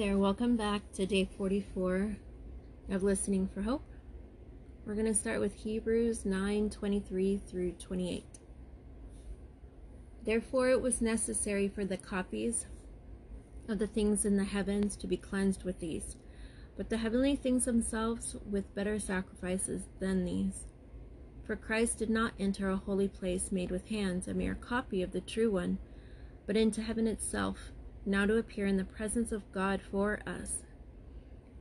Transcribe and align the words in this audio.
there, 0.00 0.16
welcome 0.16 0.56
back 0.56 0.80
to 0.92 1.04
day 1.04 1.28
44 1.36 2.16
of 2.88 3.02
Listening 3.02 3.46
for 3.46 3.60
Hope. 3.60 3.84
We're 4.86 4.94
going 4.94 5.04
to 5.04 5.12
start 5.12 5.40
with 5.40 5.52
Hebrews 5.52 6.24
9 6.24 6.70
23 6.70 7.36
through 7.36 7.72
28. 7.72 8.24
Therefore, 10.24 10.70
it 10.70 10.80
was 10.80 11.02
necessary 11.02 11.68
for 11.68 11.84
the 11.84 11.98
copies 11.98 12.64
of 13.68 13.78
the 13.78 13.86
things 13.86 14.24
in 14.24 14.38
the 14.38 14.44
heavens 14.44 14.96
to 14.96 15.06
be 15.06 15.18
cleansed 15.18 15.64
with 15.64 15.80
these, 15.80 16.16
but 16.78 16.88
the 16.88 16.96
heavenly 16.96 17.36
things 17.36 17.66
themselves 17.66 18.36
with 18.50 18.74
better 18.74 18.98
sacrifices 18.98 19.82
than 19.98 20.24
these. 20.24 20.64
For 21.46 21.56
Christ 21.56 21.98
did 21.98 22.08
not 22.08 22.32
enter 22.40 22.70
a 22.70 22.76
holy 22.76 23.08
place 23.08 23.52
made 23.52 23.70
with 23.70 23.88
hands, 23.88 24.28
a 24.28 24.32
mere 24.32 24.54
copy 24.54 25.02
of 25.02 25.12
the 25.12 25.20
true 25.20 25.50
one, 25.50 25.76
but 26.46 26.56
into 26.56 26.80
heaven 26.80 27.06
itself 27.06 27.72
now 28.06 28.26
to 28.26 28.36
appear 28.36 28.66
in 28.66 28.76
the 28.76 28.84
presence 28.84 29.32
of 29.32 29.50
God 29.52 29.80
for 29.80 30.20
us. 30.26 30.62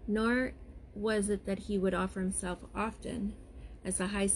Nor 0.07 0.53
was 0.95 1.30
it 1.30 1.45
that 1.45 1.59
he 1.59 1.77
would 1.77 1.93
offer 1.93 2.20
himself 2.20 2.59
often, 2.75 3.34
as 3.85 3.97
the 3.97 4.07
high, 4.07 4.30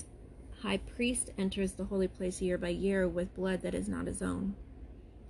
high 0.62 0.78
priest 0.78 1.32
enters 1.38 1.74
the 1.74 1.86
holy 1.86 2.08
place 2.08 2.42
year 2.42 2.58
by 2.58 2.70
year 2.70 3.08
with 3.08 3.36
blood 3.36 3.62
that 3.62 3.76
is 3.76 3.90
not 3.90 4.08
his 4.08 4.22
own. 4.22 4.56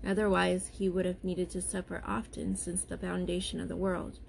Otherwise, 0.06 0.70
he 0.74 0.90
would 0.90 1.06
have 1.06 1.24
needed 1.24 1.50
to 1.50 1.62
suffer 1.62 2.04
often 2.06 2.56
since 2.56 2.84
the 2.84 2.98
foundation 2.98 3.60
of 3.60 3.70
the 3.70 3.76
world. 3.76 4.20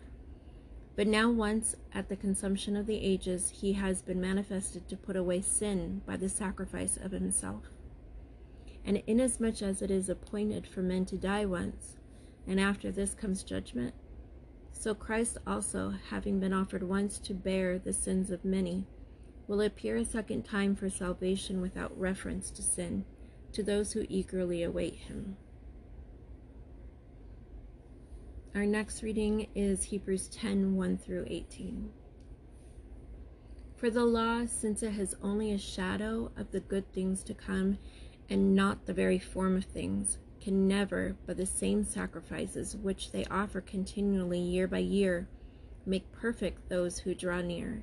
But 0.96 1.08
now, 1.08 1.30
once 1.30 1.74
at 1.92 2.08
the 2.08 2.16
consumption 2.16 2.76
of 2.76 2.86
the 2.86 3.02
ages, 3.02 3.50
he 3.60 3.72
has 3.72 4.00
been 4.00 4.20
manifested 4.20 4.88
to 4.88 4.96
put 4.96 5.16
away 5.16 5.40
sin 5.40 6.02
by 6.06 6.16
the 6.16 6.28
sacrifice 6.28 6.96
of 6.96 7.10
himself. 7.10 7.64
And 8.84 9.02
inasmuch 9.06 9.62
as 9.62 9.82
it 9.82 9.90
is 9.90 10.08
appointed 10.08 10.66
for 10.66 10.82
men 10.82 11.04
to 11.06 11.16
die 11.16 11.46
once, 11.46 11.96
and 12.46 12.60
after 12.60 12.90
this 12.90 13.14
comes 13.14 13.42
judgment. 13.42 13.94
So 14.72 14.94
Christ 14.94 15.38
also, 15.46 15.94
having 16.10 16.40
been 16.40 16.52
offered 16.52 16.82
once 16.82 17.18
to 17.20 17.34
bear 17.34 17.78
the 17.78 17.92
sins 17.92 18.30
of 18.30 18.44
many, 18.44 18.84
will 19.46 19.60
appear 19.60 19.96
a 19.96 20.04
second 20.04 20.44
time 20.44 20.74
for 20.74 20.88
salvation 20.90 21.60
without 21.60 21.98
reference 21.98 22.50
to 22.50 22.62
sin 22.62 23.04
to 23.52 23.62
those 23.62 23.92
who 23.92 24.04
eagerly 24.08 24.62
await 24.62 24.94
him. 24.94 25.36
Our 28.54 28.66
next 28.66 29.02
reading 29.02 29.48
is 29.54 29.84
Hebrews 29.84 30.28
10 30.28 30.76
1 30.76 30.98
through 30.98 31.26
18. 31.28 31.90
For 33.76 33.90
the 33.90 34.04
law, 34.04 34.46
since 34.46 34.82
it 34.82 34.92
has 34.92 35.16
only 35.22 35.52
a 35.52 35.58
shadow 35.58 36.30
of 36.36 36.52
the 36.52 36.60
good 36.60 36.92
things 36.92 37.22
to 37.24 37.34
come 37.34 37.78
and 38.30 38.54
not 38.54 38.86
the 38.86 38.94
very 38.94 39.18
form 39.18 39.56
of 39.56 39.64
things, 39.64 40.18
can 40.44 40.68
never, 40.68 41.16
by 41.26 41.32
the 41.32 41.46
same 41.46 41.82
sacrifices 41.82 42.76
which 42.76 43.12
they 43.12 43.24
offer 43.30 43.62
continually 43.62 44.38
year 44.38 44.68
by 44.68 44.78
year, 44.78 45.26
make 45.86 46.12
perfect 46.12 46.68
those 46.68 46.98
who 46.98 47.14
draw 47.14 47.40
near. 47.40 47.82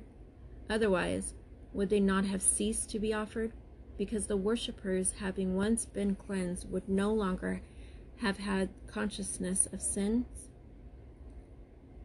Otherwise, 0.70 1.34
would 1.72 1.90
they 1.90 1.98
not 1.98 2.24
have 2.24 2.40
ceased 2.40 2.88
to 2.88 3.00
be 3.00 3.12
offered? 3.12 3.52
Because 3.98 4.28
the 4.28 4.36
worshippers, 4.36 5.14
having 5.18 5.56
once 5.56 5.84
been 5.86 6.14
cleansed, 6.14 6.70
would 6.70 6.88
no 6.88 7.12
longer 7.12 7.62
have 8.18 8.38
had 8.38 8.68
consciousness 8.86 9.66
of 9.72 9.82
sins? 9.82 10.26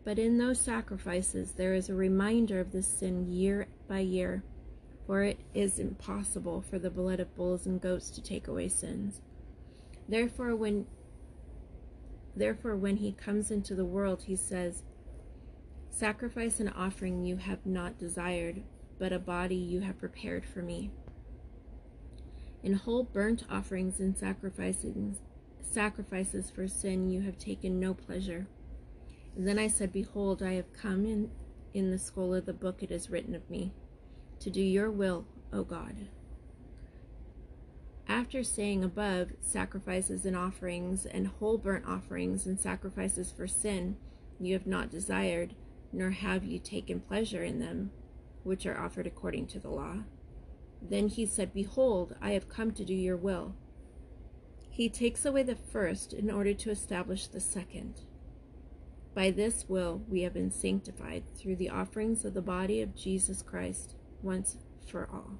But 0.04 0.18
in 0.18 0.40
those 0.40 0.60
sacrifices 0.60 1.52
there 1.52 1.76
is 1.76 1.88
a 1.88 1.94
reminder 1.94 2.60
of 2.60 2.72
this 2.72 2.88
sin 2.88 3.32
year 3.32 3.68
by 3.88 4.00
year, 4.00 4.44
for 5.06 5.22
it 5.22 5.40
is 5.54 5.78
impossible 5.78 6.62
for 6.62 6.80
the 6.80 6.90
blood 6.90 7.20
of 7.20 7.36
bulls 7.36 7.68
and 7.68 7.80
goats 7.80 8.10
to 8.12 8.24
take 8.24 8.48
away 8.48 8.70
sins. 8.70 9.22
Therefore, 10.08 10.56
when 10.56 10.86
therefore 12.36 12.76
when 12.76 12.98
he 12.98 13.12
comes 13.12 13.52
into 13.52 13.76
the 13.76 13.86
world, 13.86 14.24
he 14.24 14.36
says, 14.36 14.84
Sacrifice 15.90 16.60
and 16.60 16.72
offering 16.76 17.26
you 17.26 17.38
have 17.38 17.66
not 17.66 17.98
desired, 17.98 18.62
but 19.00 19.12
a 19.12 19.20
body 19.20 19.56
you 19.56 19.82
have 19.82 19.98
prepared 19.98 20.46
for 20.46 20.62
me. 20.62 20.92
In 22.64 22.74
whole 22.74 23.04
burnt 23.04 23.44
offerings 23.50 24.00
and 24.00 24.16
sacrifices, 24.16 25.18
sacrifices 25.60 26.50
for 26.50 26.68
sin 26.68 27.10
you 27.10 27.22
have 27.22 27.38
taken 27.38 27.80
no 27.80 27.94
pleasure. 27.94 28.48
And 29.36 29.48
then 29.48 29.60
I 29.60 29.68
said, 29.68 29.92
Behold, 29.92 30.42
I 30.42 30.54
have 30.54 30.74
come 30.74 31.06
in 31.06 31.30
in 31.74 31.92
the 31.92 32.00
scroll 32.00 32.34
of 32.34 32.46
the 32.46 32.54
book 32.54 32.82
it 32.82 32.92
is 32.92 33.10
written 33.10 33.36
of 33.36 33.48
me, 33.50 33.72
to 34.40 34.50
do 34.50 34.62
your 34.62 34.90
will, 34.90 35.26
O 35.54 35.64
God. 35.64 35.96
After 38.10 38.42
saying 38.42 38.84
above, 38.84 39.34
sacrifices 39.42 40.26
and 40.26 40.36
offerings, 40.36 41.06
and 41.06 41.28
whole 41.28 41.58
burnt 41.58 41.86
offerings 41.86 42.46
and 42.46 42.60
sacrifices 42.60 43.32
for 43.32 43.48
sin, 43.48 43.98
you 44.40 44.54
have 44.54 44.66
not 44.66 44.90
desired, 44.90 45.56
nor 45.92 46.12
have 46.12 46.46
you 46.46 46.58
taken 46.58 47.02
pleasure 47.02 47.44
in 47.44 47.60
them, 47.60 47.92
which 48.44 48.66
are 48.66 48.80
offered 48.80 49.08
according 49.08 49.48
to 49.48 49.60
the 49.60 49.70
law. 49.70 50.04
Then 50.82 51.10
he 51.10 51.26
said, 51.26 51.54
Behold, 51.54 52.16
I 52.22 52.32
have 52.32 52.48
come 52.48 52.72
to 52.72 52.86
do 52.86 52.94
your 52.94 53.18
will. 53.18 53.56
He 54.70 54.90
takes 54.90 55.26
away 55.26 55.44
the 55.44 55.56
first 55.56 56.14
in 56.14 56.30
order 56.32 56.54
to 56.54 56.70
establish 56.70 57.28
the 57.28 57.42
second. 57.42 58.02
By 59.14 59.32
this 59.32 59.66
will 59.68 60.04
we 60.08 60.22
have 60.22 60.34
been 60.34 60.52
sanctified 60.52 61.24
through 61.36 61.56
the 61.56 61.72
offerings 61.72 62.24
of 62.24 62.36
the 62.36 62.42
body 62.42 62.82
of 62.82 62.96
Jesus 62.96 63.42
Christ 63.42 63.96
once 64.22 64.58
for 64.86 65.10
all. 65.12 65.40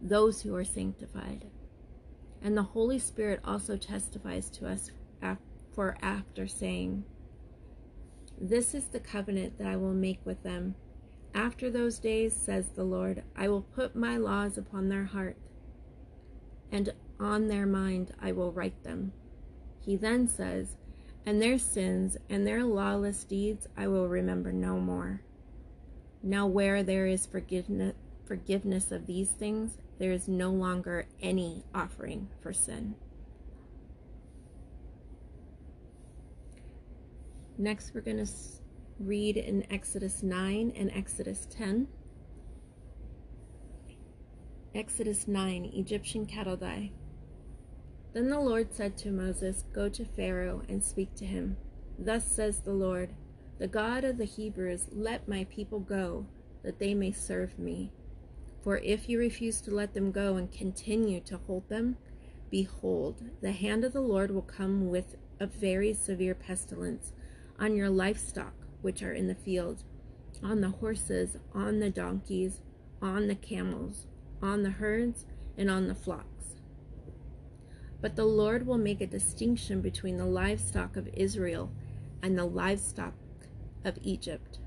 those 0.00 0.42
who 0.42 0.54
are 0.54 0.64
sanctified. 0.64 1.46
And 2.42 2.56
the 2.56 2.62
Holy 2.62 2.98
Spirit 2.98 3.40
also 3.44 3.76
testifies 3.76 4.48
to 4.50 4.68
us 4.68 4.90
for 5.78 5.96
after 6.02 6.48
saying, 6.48 7.04
This 8.40 8.74
is 8.74 8.86
the 8.86 8.98
covenant 8.98 9.58
that 9.58 9.68
I 9.68 9.76
will 9.76 9.94
make 9.94 10.18
with 10.24 10.42
them. 10.42 10.74
After 11.34 11.70
those 11.70 12.00
days, 12.00 12.34
says 12.34 12.70
the 12.70 12.82
Lord, 12.82 13.22
I 13.36 13.46
will 13.46 13.62
put 13.62 13.94
my 13.94 14.16
laws 14.16 14.58
upon 14.58 14.88
their 14.88 15.04
heart, 15.04 15.36
and 16.72 16.92
on 17.20 17.46
their 17.46 17.64
mind 17.64 18.12
I 18.20 18.32
will 18.32 18.50
write 18.50 18.82
them. 18.82 19.12
He 19.78 19.94
then 19.94 20.26
says, 20.26 20.76
And 21.24 21.40
their 21.40 21.58
sins 21.58 22.16
and 22.28 22.44
their 22.44 22.64
lawless 22.64 23.22
deeds 23.22 23.68
I 23.76 23.86
will 23.86 24.08
remember 24.08 24.52
no 24.52 24.80
more. 24.80 25.22
Now, 26.24 26.48
where 26.48 26.82
there 26.82 27.06
is 27.06 27.24
forgiveness, 27.24 27.94
of 28.90 29.06
these 29.06 29.30
things, 29.30 29.78
there 29.98 30.12
is 30.12 30.28
no 30.28 30.50
longer 30.50 31.06
any 31.20 31.64
offering 31.74 32.28
for 32.40 32.52
sin. 32.52 32.94
Next, 37.56 37.92
we're 37.92 38.02
going 38.02 38.24
to 38.24 38.32
read 39.00 39.36
in 39.36 39.70
Exodus 39.72 40.22
9 40.22 40.72
and 40.76 40.92
Exodus 40.94 41.46
10. 41.50 41.88
Exodus 44.74 45.26
9 45.26 45.72
Egyptian 45.74 46.24
cattle 46.24 46.56
die. 46.56 46.92
Then 48.12 48.28
the 48.28 48.38
Lord 48.38 48.72
said 48.72 48.96
to 48.98 49.10
Moses, 49.10 49.64
Go 49.72 49.88
to 49.88 50.04
Pharaoh 50.04 50.62
and 50.68 50.84
speak 50.84 51.14
to 51.16 51.26
him. 51.26 51.56
Thus 51.98 52.24
says 52.24 52.60
the 52.60 52.72
Lord, 52.72 53.12
the 53.58 53.66
God 53.66 54.04
of 54.04 54.18
the 54.18 54.24
Hebrews, 54.24 54.86
let 54.92 55.26
my 55.28 55.44
people 55.50 55.80
go, 55.80 56.26
that 56.62 56.78
they 56.78 56.94
may 56.94 57.10
serve 57.10 57.58
me. 57.58 57.92
For 58.68 58.76
if 58.76 59.08
you 59.08 59.18
refuse 59.18 59.62
to 59.62 59.74
let 59.74 59.94
them 59.94 60.12
go 60.12 60.36
and 60.36 60.52
continue 60.52 61.20
to 61.20 61.38
hold 61.38 61.66
them, 61.70 61.96
behold, 62.50 63.24
the 63.40 63.52
hand 63.52 63.82
of 63.82 63.94
the 63.94 64.02
Lord 64.02 64.30
will 64.30 64.42
come 64.42 64.90
with 64.90 65.16
a 65.40 65.46
very 65.46 65.94
severe 65.94 66.34
pestilence 66.34 67.14
on 67.58 67.76
your 67.76 67.88
livestock 67.88 68.52
which 68.82 69.02
are 69.02 69.14
in 69.14 69.26
the 69.26 69.34
field, 69.34 69.84
on 70.42 70.60
the 70.60 70.68
horses, 70.68 71.38
on 71.54 71.80
the 71.80 71.88
donkeys, 71.88 72.60
on 73.00 73.26
the 73.26 73.34
camels, 73.34 74.06
on 74.42 74.64
the 74.64 74.72
herds, 74.72 75.24
and 75.56 75.70
on 75.70 75.88
the 75.88 75.94
flocks. 75.94 76.56
But 78.02 78.16
the 78.16 78.26
Lord 78.26 78.66
will 78.66 78.76
make 78.76 79.00
a 79.00 79.06
distinction 79.06 79.80
between 79.80 80.18
the 80.18 80.26
livestock 80.26 80.98
of 80.98 81.08
Israel 81.14 81.72
and 82.22 82.36
the 82.36 82.44
livestock 82.44 83.14
of 83.82 83.96
Egypt 84.02 84.57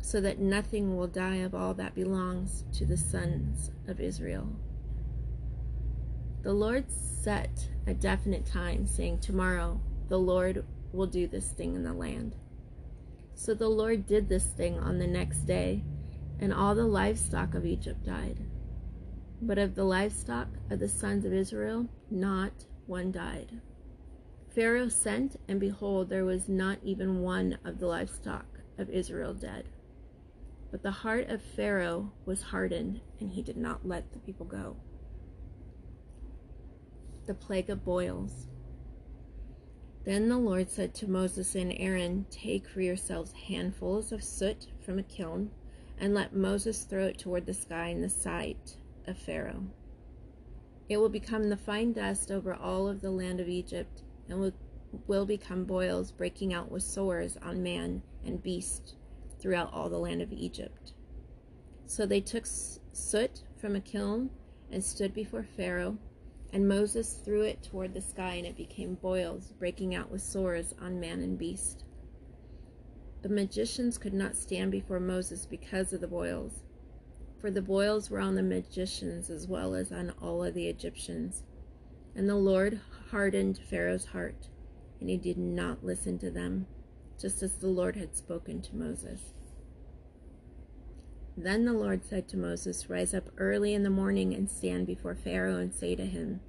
so 0.00 0.20
that 0.20 0.38
nothing 0.38 0.96
will 0.96 1.06
die 1.06 1.36
of 1.36 1.54
all 1.54 1.74
that 1.74 1.94
belongs 1.94 2.64
to 2.72 2.84
the 2.84 2.96
sons 2.96 3.70
of 3.86 4.00
Israel. 4.00 4.48
The 6.42 6.52
Lord 6.52 6.90
set 6.90 7.68
a 7.86 7.92
definite 7.92 8.46
time, 8.46 8.86
saying, 8.86 9.18
Tomorrow 9.18 9.80
the 10.08 10.18
Lord 10.18 10.64
will 10.92 11.06
do 11.06 11.26
this 11.26 11.50
thing 11.50 11.74
in 11.74 11.84
the 11.84 11.92
land. 11.92 12.34
So 13.34 13.54
the 13.54 13.68
Lord 13.68 14.06
did 14.06 14.28
this 14.28 14.46
thing 14.46 14.78
on 14.78 14.98
the 14.98 15.06
next 15.06 15.40
day, 15.40 15.82
and 16.40 16.52
all 16.52 16.74
the 16.74 16.86
livestock 16.86 17.54
of 17.54 17.66
Egypt 17.66 18.04
died. 18.04 18.38
But 19.42 19.58
of 19.58 19.74
the 19.74 19.84
livestock 19.84 20.48
of 20.70 20.78
the 20.78 20.88
sons 20.88 21.24
of 21.24 21.32
Israel, 21.32 21.88
not 22.10 22.52
one 22.86 23.12
died. 23.12 23.60
Pharaoh 24.54 24.88
sent, 24.88 25.36
and 25.46 25.60
behold, 25.60 26.08
there 26.08 26.24
was 26.24 26.48
not 26.48 26.78
even 26.82 27.22
one 27.22 27.58
of 27.64 27.78
the 27.78 27.86
livestock 27.86 28.46
of 28.78 28.90
Israel 28.90 29.32
dead. 29.32 29.68
But 30.70 30.82
the 30.82 30.90
heart 30.90 31.28
of 31.28 31.42
Pharaoh 31.42 32.12
was 32.24 32.42
hardened, 32.42 33.00
and 33.18 33.30
he 33.30 33.42
did 33.42 33.56
not 33.56 33.86
let 33.86 34.12
the 34.12 34.20
people 34.20 34.46
go. 34.46 34.76
The 37.26 37.34
plague 37.34 37.70
of 37.70 37.84
boils. 37.84 38.46
Then 40.04 40.28
the 40.28 40.38
Lord 40.38 40.70
said 40.70 40.94
to 40.94 41.10
Moses 41.10 41.54
and 41.54 41.72
Aaron, 41.76 42.26
Take 42.30 42.68
for 42.68 42.80
yourselves 42.80 43.32
handfuls 43.32 44.12
of 44.12 44.22
soot 44.22 44.68
from 44.80 44.98
a 44.98 45.02
kiln, 45.02 45.50
and 45.98 46.14
let 46.14 46.34
Moses 46.34 46.84
throw 46.84 47.06
it 47.06 47.18
toward 47.18 47.46
the 47.46 47.54
sky 47.54 47.88
in 47.88 48.00
the 48.00 48.08
sight 48.08 48.76
of 49.06 49.18
Pharaoh. 49.18 49.66
It 50.88 50.96
will 50.98 51.08
become 51.08 51.48
the 51.48 51.56
fine 51.56 51.92
dust 51.92 52.30
over 52.30 52.54
all 52.54 52.88
of 52.88 53.00
the 53.00 53.10
land 53.10 53.40
of 53.40 53.48
Egypt 53.48 54.02
and 54.28 54.40
will, 54.40 54.52
will 55.06 55.26
become 55.26 55.64
boils 55.64 56.12
breaking 56.12 56.54
out 56.54 56.70
with 56.70 56.82
sores 56.82 57.36
on 57.42 57.62
man 57.62 58.02
and 58.24 58.42
beast 58.42 58.94
throughout 59.40 59.72
all 59.72 59.88
the 59.88 59.98
land 59.98 60.22
of 60.22 60.32
Egypt. 60.32 60.92
So 61.86 62.06
they 62.06 62.20
took 62.20 62.46
soot 62.46 63.42
from 63.60 63.74
a 63.74 63.80
kiln 63.80 64.30
and 64.70 64.84
stood 64.84 65.12
before 65.12 65.42
Pharaoh, 65.56 65.98
and 66.52 66.68
Moses 66.68 67.14
threw 67.24 67.42
it 67.42 67.62
toward 67.62 67.94
the 67.94 68.00
sky, 68.00 68.34
and 68.34 68.46
it 68.46 68.56
became 68.56 68.94
boils, 68.94 69.52
breaking 69.58 69.94
out 69.94 70.10
with 70.10 70.22
sores 70.22 70.74
on 70.80 71.00
man 71.00 71.20
and 71.20 71.38
beast. 71.38 71.84
The 73.22 73.28
magicians 73.28 73.98
could 73.98 74.14
not 74.14 74.36
stand 74.36 74.72
before 74.72 75.00
Moses 75.00 75.46
because 75.46 75.92
of 75.92 76.00
the 76.00 76.08
boils, 76.08 76.62
for 77.40 77.50
the 77.50 77.62
boils 77.62 78.10
were 78.10 78.20
on 78.20 78.34
the 78.34 78.42
magicians 78.42 79.30
as 79.30 79.46
well 79.46 79.74
as 79.74 79.92
on 79.92 80.12
all 80.22 80.44
of 80.44 80.54
the 80.54 80.68
Egyptians. 80.68 81.42
And 82.14 82.28
the 82.28 82.36
Lord 82.36 82.80
hardened 83.10 83.58
Pharaoh's 83.58 84.06
heart, 84.06 84.48
and 85.00 85.08
he 85.08 85.16
did 85.16 85.38
not 85.38 85.84
listen 85.84 86.18
to 86.18 86.30
them, 86.30 86.66
just 87.20 87.42
as 87.42 87.52
the 87.54 87.68
Lord 87.68 87.96
had 87.96 88.16
spoken 88.16 88.62
to 88.62 88.76
Moses. 88.76 89.20
Then 91.36 91.64
the 91.64 91.72
Lord 91.72 92.04
said 92.04 92.28
to 92.28 92.36
Moses, 92.36 92.90
Rise 92.90 93.14
up 93.14 93.30
early 93.38 93.74
in 93.74 93.82
the 93.82 93.90
morning 93.90 94.34
and 94.34 94.50
stand 94.50 94.86
before 94.86 95.14
Pharaoh 95.14 95.58
and 95.58 95.72
say 95.72 95.94
to 95.94 96.04
him, 96.04 96.40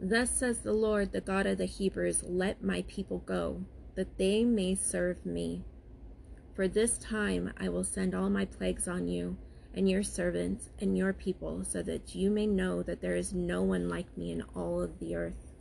Thus 0.00 0.30
says 0.30 0.60
the 0.60 0.72
Lord, 0.72 1.12
the 1.12 1.20
God 1.20 1.46
of 1.46 1.58
the 1.58 1.66
Hebrews, 1.66 2.22
Let 2.24 2.62
my 2.62 2.82
people 2.88 3.18
go, 3.18 3.64
that 3.94 4.18
they 4.18 4.44
may 4.44 4.74
serve 4.74 5.24
me. 5.24 5.64
For 6.54 6.68
this 6.68 6.98
time 6.98 7.52
I 7.58 7.68
will 7.68 7.84
send 7.84 8.14
all 8.14 8.30
my 8.30 8.46
plagues 8.46 8.88
on 8.88 9.08
you 9.08 9.36
and 9.74 9.88
your 9.88 10.02
servants 10.02 10.70
and 10.80 10.96
your 10.96 11.12
people, 11.12 11.62
so 11.64 11.82
that 11.82 12.14
you 12.14 12.30
may 12.30 12.46
know 12.46 12.82
that 12.82 13.00
there 13.00 13.16
is 13.16 13.32
no 13.32 13.62
one 13.62 13.88
like 13.88 14.16
me 14.16 14.32
in 14.32 14.42
all 14.54 14.80
of 14.80 14.98
the 14.98 15.14
earth. 15.14 15.52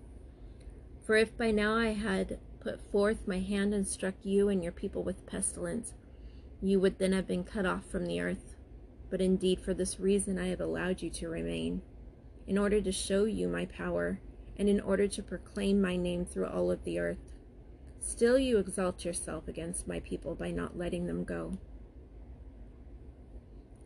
For 1.03 1.15
if 1.15 1.38
by 1.38 1.51
now 1.51 1.75
I 1.75 1.88
had 1.94 2.39
put 2.65 2.81
forth 2.91 3.27
my 3.27 3.38
hand 3.38 3.75
and 3.75 3.88
struck 3.88 4.15
you 4.23 4.50
and 4.50 4.63
your 4.63 4.71
people 4.71 5.03
with 5.03 5.27
pestilence, 5.27 5.94
you 6.63 6.79
would 6.79 6.97
then 6.97 7.12
have 7.12 7.27
been 7.27 7.44
cut 7.44 7.63
off 7.63 7.85
from 7.85 8.07
the 8.07 8.19
earth. 8.19 8.56
But 9.12 9.21
indeed, 9.21 9.59
for 9.59 9.75
this 9.75 10.00
reason 10.00 10.39
I 10.39 10.47
have 10.47 10.59
allowed 10.59 11.03
you 11.03 11.12
to 11.12 11.29
remain, 11.29 11.83
in 12.47 12.57
order 12.57 12.81
to 12.81 12.91
show 12.91 13.25
you 13.25 13.47
my 13.47 13.65
power, 13.65 14.19
and 14.57 14.67
in 14.67 14.79
order 14.79 15.07
to 15.07 15.21
proclaim 15.21 15.79
my 15.79 15.95
name 15.95 16.25
through 16.25 16.47
all 16.47 16.71
of 16.71 16.83
the 16.85 16.97
earth. 16.97 17.33
Still 18.00 18.39
you 18.39 18.57
exalt 18.57 19.06
yourself 19.06 19.47
against 19.47 19.88
my 19.88 20.00
people 20.00 20.33
by 20.33 20.50
not 20.50 20.77
letting 20.77 21.06
them 21.06 21.23
go 21.23 21.59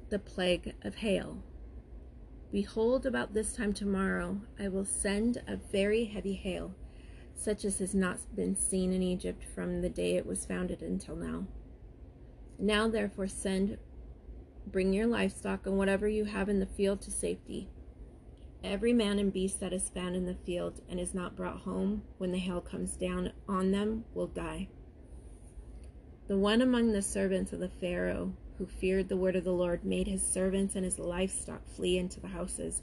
the 0.10 0.20
plague 0.20 0.74
of 0.81 0.96
hail. 0.96 1.44
Behold, 2.52 3.06
about 3.06 3.34
this 3.34 3.54
time 3.54 3.74
tomorrow 3.74 4.42
I 4.60 4.68
will 4.68 4.86
send 4.86 5.44
a 5.48 5.56
very 5.56 6.06
heavy 6.06 6.34
hail, 6.34 6.74
such 7.40 7.64
as 7.64 7.80
has 7.80 7.96
not 7.96 8.20
been 8.36 8.56
seen 8.56 8.92
in 8.92 9.02
Egypt 9.02 9.44
from 9.56 9.82
the 9.82 9.90
day 9.90 10.18
it 10.18 10.26
was 10.26 10.46
founded 10.46 10.82
until 10.82 11.16
now. 11.16 11.46
Now, 12.58 12.90
therefore, 12.90 13.28
send, 13.28 13.78
bring 14.68 14.92
your 14.92 15.08
livestock 15.08 15.66
and 15.66 15.78
whatever 15.78 16.08
you 16.08 16.26
have 16.26 16.50
in 16.50 16.60
the 16.60 16.66
field 16.66 17.02
to 17.02 17.12
safety. 17.12 17.70
Every 18.62 18.92
man 18.92 19.20
and 19.20 19.32
beast 19.32 19.62
that 19.62 19.72
is 19.72 19.88
found 19.88 20.18
in 20.18 20.26
the 20.26 20.36
field 20.36 20.82
and 20.90 21.00
is 21.00 21.14
not 21.14 21.38
brought 21.38 21.62
home 21.62 22.04
when 22.18 22.34
the 22.34 22.40
hail 22.40 22.60
comes 22.60 22.98
down 22.98 23.32
on 23.48 23.72
them 23.72 24.04
will 24.14 24.28
die. 24.28 24.68
The 26.28 26.38
one 26.38 26.62
among 26.62 26.92
the 26.92 27.02
servants 27.02 27.54
of 27.54 27.60
the 27.60 27.70
Pharaoh 27.70 28.34
who 28.58 28.66
feared 28.66 29.08
the 29.08 29.16
word 29.16 29.38
of 29.38 29.46
the 29.46 29.54
Lord 29.54 29.86
made 29.86 30.08
his 30.08 30.22
servants 30.22 30.76
and 30.76 30.84
his 30.84 31.00
livestock 31.00 31.66
flee 31.66 31.98
into 31.98 32.20
the 32.20 32.28
houses. 32.28 32.82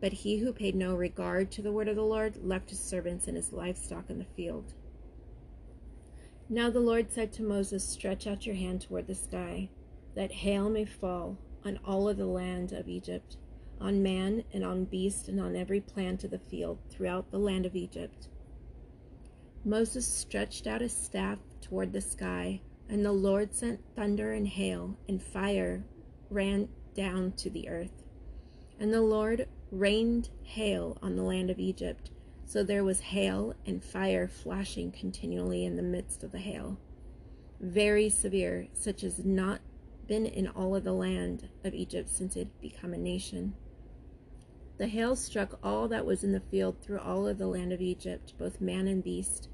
But 0.00 0.12
he 0.12 0.38
who 0.38 0.52
paid 0.52 0.74
no 0.74 0.94
regard 0.94 1.50
to 1.52 1.62
the 1.62 1.72
word 1.72 1.88
of 1.88 1.96
the 1.96 2.02
Lord 2.02 2.44
left 2.44 2.70
his 2.70 2.78
servants 2.78 3.26
and 3.26 3.36
his 3.36 3.52
livestock 3.52 4.10
in 4.10 4.18
the 4.18 4.24
field. 4.24 4.74
Now 6.48 6.70
the 6.70 6.80
Lord 6.80 7.10
said 7.10 7.32
to 7.34 7.42
Moses, 7.42 7.84
Stretch 7.84 8.26
out 8.26 8.46
your 8.46 8.54
hand 8.54 8.80
toward 8.80 9.06
the 9.06 9.14
sky, 9.14 9.68
that 10.14 10.32
hail 10.32 10.70
may 10.70 10.84
fall 10.84 11.36
on 11.64 11.78
all 11.84 12.08
of 12.08 12.16
the 12.16 12.26
land 12.26 12.72
of 12.72 12.88
Egypt, 12.88 13.36
on 13.80 14.02
man 14.02 14.44
and 14.52 14.64
on 14.64 14.84
beast 14.84 15.28
and 15.28 15.40
on 15.40 15.56
every 15.56 15.80
plant 15.80 16.24
of 16.24 16.30
the 16.30 16.38
field 16.38 16.78
throughout 16.88 17.30
the 17.30 17.38
land 17.38 17.66
of 17.66 17.76
Egypt. 17.76 18.28
Moses 19.64 20.06
stretched 20.06 20.66
out 20.66 20.80
his 20.80 20.92
staff 20.92 21.38
toward 21.60 21.92
the 21.92 22.00
sky, 22.00 22.60
and 22.88 23.04
the 23.04 23.12
Lord 23.12 23.52
sent 23.52 23.80
thunder 23.94 24.32
and 24.32 24.46
hail, 24.46 24.96
and 25.08 25.22
fire 25.22 25.84
ran 26.30 26.68
down 26.94 27.32
to 27.32 27.50
the 27.50 27.68
earth. 27.68 28.04
And 28.80 28.92
the 28.92 29.02
Lord 29.02 29.46
rained 29.70 30.30
hail 30.42 30.98
on 31.02 31.16
the 31.16 31.22
land 31.22 31.50
of 31.50 31.58
Egypt. 31.58 32.10
So 32.44 32.62
there 32.62 32.84
was 32.84 33.00
hail 33.00 33.54
and 33.66 33.84
fire 33.84 34.26
flashing 34.26 34.90
continually 34.90 35.64
in 35.64 35.76
the 35.76 35.82
midst 35.82 36.22
of 36.22 36.32
the 36.32 36.38
hail. 36.38 36.78
Very 37.60 38.08
severe, 38.08 38.68
such 38.72 39.04
as 39.04 39.24
not 39.24 39.60
been 40.06 40.24
in 40.24 40.48
all 40.48 40.74
of 40.74 40.84
the 40.84 40.92
land 40.92 41.48
of 41.64 41.74
Egypt 41.74 42.08
since 42.08 42.34
it 42.36 42.40
had 42.40 42.60
become 42.60 42.94
a 42.94 42.98
nation. 42.98 43.54
The 44.78 44.86
hail 44.86 45.16
struck 45.16 45.58
all 45.62 45.88
that 45.88 46.06
was 46.06 46.24
in 46.24 46.32
the 46.32 46.40
field 46.40 46.80
through 46.80 47.00
all 47.00 47.26
of 47.26 47.36
the 47.36 47.48
land 47.48 47.72
of 47.72 47.80
Egypt, 47.80 48.32
both 48.38 48.60
man 48.60 48.86
and 48.86 49.02
beast. 49.02 49.48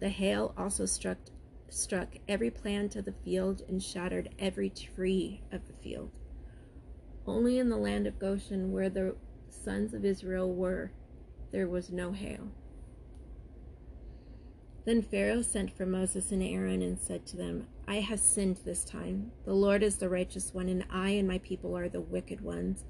The 0.00 0.08
hail 0.08 0.54
also 0.56 0.86
struck 0.86 1.18
struck 1.68 2.16
every 2.28 2.50
plant 2.50 2.96
of 2.96 3.04
the 3.04 3.14
field 3.24 3.62
and 3.66 3.82
shattered 3.82 4.28
every 4.38 4.68
tree 4.68 5.42
of 5.50 5.66
the 5.66 5.72
field. 5.72 6.10
Only 7.26 7.58
in 7.58 7.70
the 7.70 7.76
land 7.76 8.06
of 8.06 8.18
Goshen, 8.18 8.72
where 8.72 8.90
the 8.90 9.16
sons 9.52 9.94
of 9.94 10.04
Israel 10.04 10.52
were, 10.52 10.92
there 11.50 11.68
was 11.68 11.90
no 11.90 12.12
hail. 12.12 12.48
Then 14.84 15.02
Pharaoh 15.02 15.42
sent 15.42 15.76
for 15.76 15.86
Moses 15.86 16.32
and 16.32 16.42
Aaron 16.42 16.82
and 16.82 16.98
said 16.98 17.24
to 17.26 17.36
them, 17.36 17.68
I 17.86 17.96
have 17.96 18.18
sinned 18.18 18.58
this 18.64 18.84
time. 18.84 19.30
The 19.44 19.54
Lord 19.54 19.82
is 19.82 19.96
the 19.96 20.08
righteous 20.08 20.52
one, 20.52 20.68
and 20.68 20.84
I 20.90 21.10
and 21.10 21.28
my 21.28 21.38
people 21.38 21.76
are 21.76 21.88
the 21.88 22.00
wicked 22.00 22.40
ones. 22.40 22.84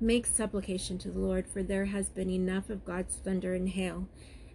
Make 0.00 0.26
supplication 0.26 0.98
to 0.98 1.10
the 1.10 1.20
Lord, 1.20 1.46
for 1.46 1.62
there 1.62 1.84
has 1.84 2.08
been 2.08 2.30
enough 2.30 2.70
of 2.70 2.84
God's 2.84 3.16
thunder 3.16 3.54
and 3.54 3.68
hail, 3.68 4.08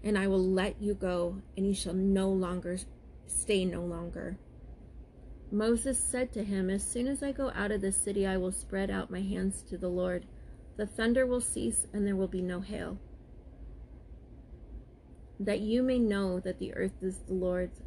and 0.04 0.18
I 0.18 0.28
will 0.28 0.46
let 0.46 0.82
you 0.82 0.94
go, 0.94 1.42
and 1.56 1.66
you 1.66 1.74
shall 1.74 1.94
no 1.94 2.30
longer 2.30 2.78
stay 3.28 3.64
no 3.64 3.82
longer. 3.82 4.38
Moses 5.52 5.98
said 5.98 6.34
to 6.34 6.44
him, 6.44 6.70
As 6.70 6.86
soon 6.86 7.08
as 7.08 7.24
I 7.24 7.32
go 7.32 7.52
out 7.56 7.72
of 7.72 7.80
the 7.80 7.94
city, 7.94 8.28
I 8.28 8.36
will 8.36 8.52
spread 8.52 8.90
out 8.90 9.12
my 9.12 9.22
hands 9.22 9.64
to 9.70 9.78
the 9.78 9.88
Lord. 9.88 10.26
The 10.78 10.86
thunder 10.86 11.26
will 11.26 11.42
cease, 11.42 11.88
and 11.92 12.06
there 12.06 12.16
will 12.16 12.28
be 12.28 12.42
no 12.42 12.62
hail. 12.62 13.00
That 15.40 15.60
you 15.60 15.84
may 15.84 16.00
know 16.00 16.40
that 16.40 16.60
the 16.60 16.74
earth 16.76 17.02
is 17.02 17.18
the 17.28 17.34
Lord's. 17.34 17.82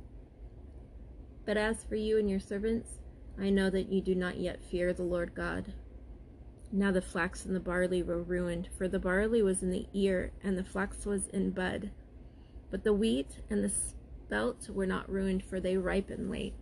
But 1.47 1.56
as 1.56 1.85
for 1.85 1.94
you 1.94 2.18
and 2.18 2.28
your 2.28 2.40
servants, 2.40 2.99
I 3.40 3.50
know 3.50 3.70
that 3.70 3.90
you 3.90 4.00
do 4.00 4.14
not 4.14 4.38
yet 4.38 4.62
fear 4.62 4.92
the 4.92 5.04
Lord 5.04 5.35
God. 5.35 5.73
Now 6.73 6.92
the 6.92 7.00
flax 7.00 7.44
and 7.44 7.54
the 7.54 7.61
barley 7.61 8.02
were 8.02 8.23
ruined, 8.23 8.68
for 8.76 8.87
the 8.87 8.99
barley 8.99 9.42
was 9.42 9.62
in 9.62 9.70
the 9.70 9.87
ear, 9.92 10.32
and 10.42 10.59
the 10.59 10.64
flax 10.64 11.06
was 11.06 11.28
in 11.28 11.50
bud. 11.50 11.90
But 12.70 12.85
the 12.85 12.92
wheat 12.92 13.40
and 13.49 13.64
the 13.64 13.70
spelt 13.70 14.68
were 14.68 14.87
not 14.87 15.11
ruined, 15.11 15.44
for 15.44 15.59
they 15.59 15.76
ripen 15.76 16.30
late. 16.30 16.54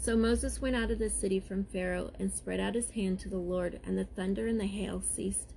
So 0.00 0.16
Moses 0.16 0.62
went 0.62 0.76
out 0.76 0.90
of 0.90 0.98
the 0.98 1.10
city 1.10 1.40
from 1.40 1.66
Pharaoh 1.66 2.10
and 2.18 2.32
spread 2.32 2.58
out 2.58 2.74
his 2.74 2.88
hand 2.88 3.20
to 3.20 3.28
the 3.28 3.36
Lord, 3.36 3.80
and 3.84 3.98
the 3.98 4.06
thunder 4.06 4.46
and 4.46 4.58
the 4.58 4.66
hail 4.66 5.02
ceased, 5.02 5.52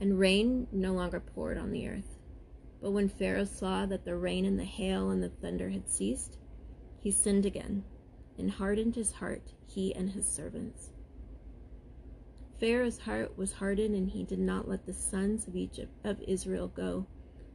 and 0.00 0.18
rain 0.18 0.66
no 0.72 0.92
longer 0.92 1.20
poured 1.20 1.56
on 1.56 1.70
the 1.70 1.88
earth. 1.88 2.18
But 2.82 2.90
when 2.90 3.08
Pharaoh 3.08 3.44
saw 3.44 3.86
that 3.86 4.04
the 4.04 4.16
rain 4.16 4.46
and 4.46 4.58
the 4.58 4.64
hail 4.64 5.10
and 5.10 5.22
the 5.22 5.28
thunder 5.28 5.70
had 5.70 5.88
ceased, 5.88 6.38
he 6.98 7.12
sinned 7.12 7.46
again, 7.46 7.84
and 8.36 8.50
hardened 8.50 8.96
his 8.96 9.12
heart, 9.12 9.52
he 9.68 9.94
and 9.94 10.10
his 10.10 10.26
servants. 10.26 10.90
Pharaoh's 12.58 12.98
heart 12.98 13.38
was 13.38 13.52
hardened, 13.52 13.94
and 13.94 14.10
he 14.10 14.24
did 14.24 14.40
not 14.40 14.68
let 14.68 14.86
the 14.86 14.92
sons 14.92 15.46
of 15.46 15.54
Egypt 15.54 15.92
of 16.02 16.20
Israel 16.26 16.66
go, 16.66 17.06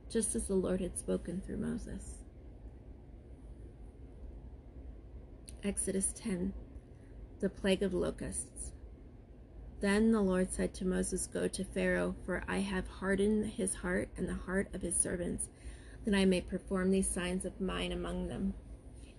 just 0.10 0.38
as 0.38 0.48
the 0.48 0.56
Lord 0.56 0.80
had 0.80 0.98
spoken 0.98 1.42
through 1.42 1.58
Moses. 1.58 2.19
Exodus 5.62 6.14
10 6.16 6.54
The 7.42 7.50
plague 7.50 7.84
of 7.84 7.94
locusts. 7.94 8.72
Then 9.82 10.14
the 10.14 10.22
Lord 10.22 10.54
said 10.54 10.74
to 10.76 10.86
Moses, 10.86 11.28
Go 11.28 11.50
to 11.50 11.66
Pharaoh, 11.66 12.16
for 12.26 12.46
I 12.48 12.60
have 12.60 12.88
hardened 12.88 13.46
his 13.46 13.76
heart 13.76 14.08
and 14.16 14.30
the 14.30 14.36
heart 14.36 14.70
of 14.74 14.82
his 14.82 14.96
servants, 14.96 15.50
that 16.06 16.16
I 16.16 16.24
may 16.24 16.40
perform 16.40 16.92
these 16.92 17.10
signs 17.10 17.44
of 17.44 17.60
mine 17.60 17.92
among 17.92 18.30
them, 18.30 18.54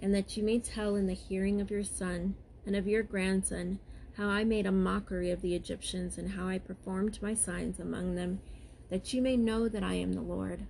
and 0.01 0.15
that 0.15 0.39
you 0.39 0.43
may 0.43 0.59
tell 0.59 0.97
in 0.97 1.07
the 1.07 1.13
hearing 1.13 1.61
of 1.61 1.71
your 1.71 1.85
son 1.85 2.37
and 2.65 2.75
of 2.75 2.89
your 2.89 3.03
grandson 3.03 3.79
how 4.17 4.29
I 4.29 4.43
made 4.45 4.65
a 4.65 4.73
mockery 4.73 5.31
of 5.31 5.43
the 5.43 5.55
Egyptians, 5.55 6.17
and 6.17 6.31
how 6.31 6.49
I 6.49 6.59
performed 6.59 7.21
my 7.21 7.35
signs 7.35 7.79
among 7.79 8.15
them, 8.15 8.41
that 8.89 9.13
you 9.13 9.21
may 9.21 9.37
know 9.37 9.69
that 9.69 9.85
I 9.85 9.95
am 9.95 10.15
the 10.15 10.23
Lord. 10.23 10.67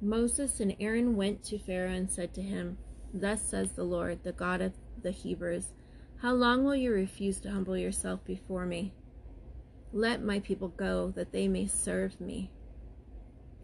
Moses 0.00 0.60
and 0.60 0.74
Aaron 0.80 1.14
went 1.14 1.42
to 1.44 1.58
Pharaoh 1.58 1.92
and 1.92 2.10
said 2.10 2.32
to 2.34 2.42
him, 2.42 2.78
Thus 3.14 3.42
says 3.42 3.72
the 3.72 3.84
Lord, 3.84 4.22
the 4.22 4.32
God 4.32 4.60
of 4.60 4.72
the 5.02 5.10
Hebrews, 5.10 5.72
How 6.18 6.32
long 6.32 6.64
will 6.64 6.76
you 6.76 6.92
refuse 6.92 7.40
to 7.40 7.50
humble 7.50 7.76
yourself 7.76 8.24
before 8.24 8.64
me? 8.64 8.92
Let 9.92 10.22
my 10.22 10.40
people 10.40 10.68
go, 10.68 11.10
that 11.10 11.32
they 11.32 11.48
may 11.48 11.66
serve 11.66 12.20
me. 12.20 12.50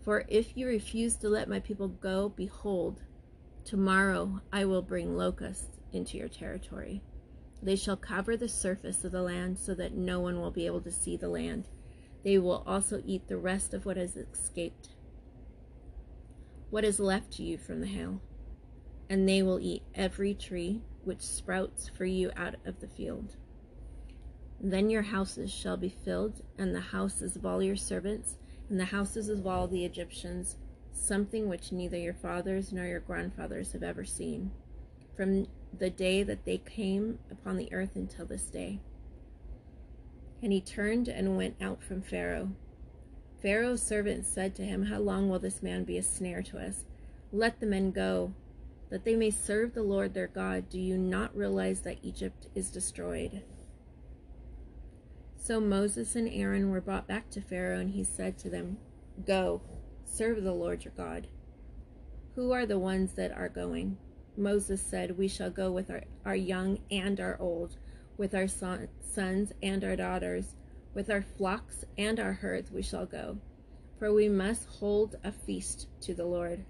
For 0.02 0.24
if 0.28 0.56
you 0.56 0.66
refuse 0.66 1.16
to 1.16 1.28
let 1.28 1.48
my 1.48 1.60
people 1.60 1.88
go, 1.88 2.28
behold, 2.28 3.02
tomorrow 3.64 4.40
I 4.52 4.66
will 4.66 4.82
bring 4.82 5.16
locusts 5.16 5.78
into 5.92 6.18
your 6.18 6.28
territory. 6.28 7.02
They 7.62 7.76
shall 7.76 7.96
cover 7.96 8.36
the 8.36 8.48
surface 8.48 9.04
of 9.04 9.12
the 9.12 9.22
land 9.22 9.58
so 9.58 9.74
that 9.74 9.94
no 9.94 10.20
one 10.20 10.40
will 10.40 10.50
be 10.50 10.66
able 10.66 10.80
to 10.82 10.92
see 10.92 11.16
the 11.16 11.28
land. 11.28 11.68
They 12.22 12.38
will 12.38 12.62
also 12.66 13.02
eat 13.06 13.28
the 13.28 13.36
rest 13.36 13.74
of 13.74 13.86
what 13.86 13.96
has 13.96 14.16
escaped, 14.16 14.90
what 16.70 16.84
is 16.84 17.00
left 17.00 17.32
to 17.32 17.42
you 17.42 17.58
from 17.58 17.80
the 17.80 17.86
hail. 17.86 18.20
And 19.10 19.28
they 19.28 19.42
will 19.42 19.60
eat 19.60 19.82
every 19.94 20.34
tree 20.34 20.82
which 21.04 21.22
sprouts 21.22 21.88
for 21.88 22.04
you 22.04 22.30
out 22.36 22.56
of 22.64 22.80
the 22.80 22.88
field. 22.88 23.36
Then 24.60 24.90
your 24.90 25.02
houses 25.02 25.52
shall 25.52 25.76
be 25.76 25.88
filled, 25.88 26.42
and 26.58 26.74
the 26.74 26.80
houses 26.80 27.36
of 27.36 27.46
all 27.46 27.62
your 27.62 27.76
servants, 27.76 28.36
and 28.68 28.78
the 28.78 28.86
houses 28.86 29.28
of 29.28 29.46
all 29.46 29.68
the 29.68 29.84
Egyptians, 29.84 30.56
something 30.92 31.48
which 31.48 31.72
neither 31.72 31.96
your 31.96 32.14
fathers 32.14 32.72
nor 32.72 32.84
your 32.84 33.00
grandfathers 33.00 33.72
have 33.72 33.82
ever 33.82 34.04
seen. 34.04 34.50
From 35.16 35.46
the 35.76 35.90
day 35.90 36.22
that 36.22 36.44
they 36.44 36.58
came 36.58 37.18
upon 37.30 37.56
the 37.56 37.72
earth 37.72 37.94
until 37.94 38.26
this 38.26 38.44
day. 38.44 38.80
And 40.42 40.52
he 40.52 40.60
turned 40.60 41.08
and 41.08 41.36
went 41.36 41.56
out 41.60 41.82
from 41.82 42.02
Pharaoh. 42.02 42.50
Pharaoh's 43.40 43.82
servants 43.82 44.28
said 44.28 44.54
to 44.56 44.64
him, 44.64 44.86
How 44.86 44.98
long 44.98 45.28
will 45.28 45.38
this 45.38 45.62
man 45.62 45.84
be 45.84 45.98
a 45.98 46.02
snare 46.02 46.42
to 46.42 46.58
us? 46.58 46.84
Let 47.32 47.60
the 47.60 47.66
men 47.66 47.92
go, 47.92 48.32
that 48.90 49.04
they 49.04 49.14
may 49.14 49.30
serve 49.30 49.75
the 49.75 49.83
Lord 49.83 50.14
their 50.14 50.28
God. 50.28 50.68
Do 50.71 50.80
you 50.80 50.97
not 50.97 51.37
realize 51.37 51.80
that 51.83 51.99
Egypt 52.02 52.49
is 52.54 52.71
destroyed? 52.71 53.42
So 55.37 55.61
Moses 55.61 56.16
and 56.16 56.28
Aaron 56.28 56.71
were 56.71 56.80
brought 56.80 57.07
back 57.07 57.30
to 57.30 57.40
Pharaoh, 57.40 57.78
and 57.78 57.90
he 57.90 58.04
said 58.04 58.38
to 58.38 58.50
them, 58.50 58.78
Go, 59.26 59.62
serve 60.04 60.42
the 60.42 60.52
Lord 60.52 60.85
your 60.85 60.95
God. 60.97 61.26
Who 62.35 62.52
are 62.52 62.66
the 62.66 62.78
ones 62.78 63.14
that 63.14 63.33
are 63.33 63.49
going? 63.49 63.97
Moses 64.37 64.80
said, 64.80 65.18
We 65.18 65.26
shall 65.26 65.50
go 65.50 65.73
with 65.73 65.90
our, 65.90 66.04
our 66.25 66.37
young 66.37 66.78
and 66.90 67.18
our 67.18 67.37
old, 67.40 67.76
with 68.16 68.35
our 68.35 68.47
son, 68.47 68.88
sons 69.00 69.52
and 69.62 69.83
our 69.85 69.97
daughters, 69.97 70.54
with 70.95 71.11
our 71.11 71.23
flocks 71.23 71.85
and 71.97 72.21
our 72.21 72.33
herds 72.33 72.71
we 72.71 72.83
shall 72.83 73.07
go, 73.07 73.38
for 73.99 74.12
we 74.12 74.28
must 74.28 74.66
hold 74.66 75.16
a 75.25 75.33
feast 75.33 75.88
to 76.02 76.14
the 76.14 76.26
Lord. 76.26 76.64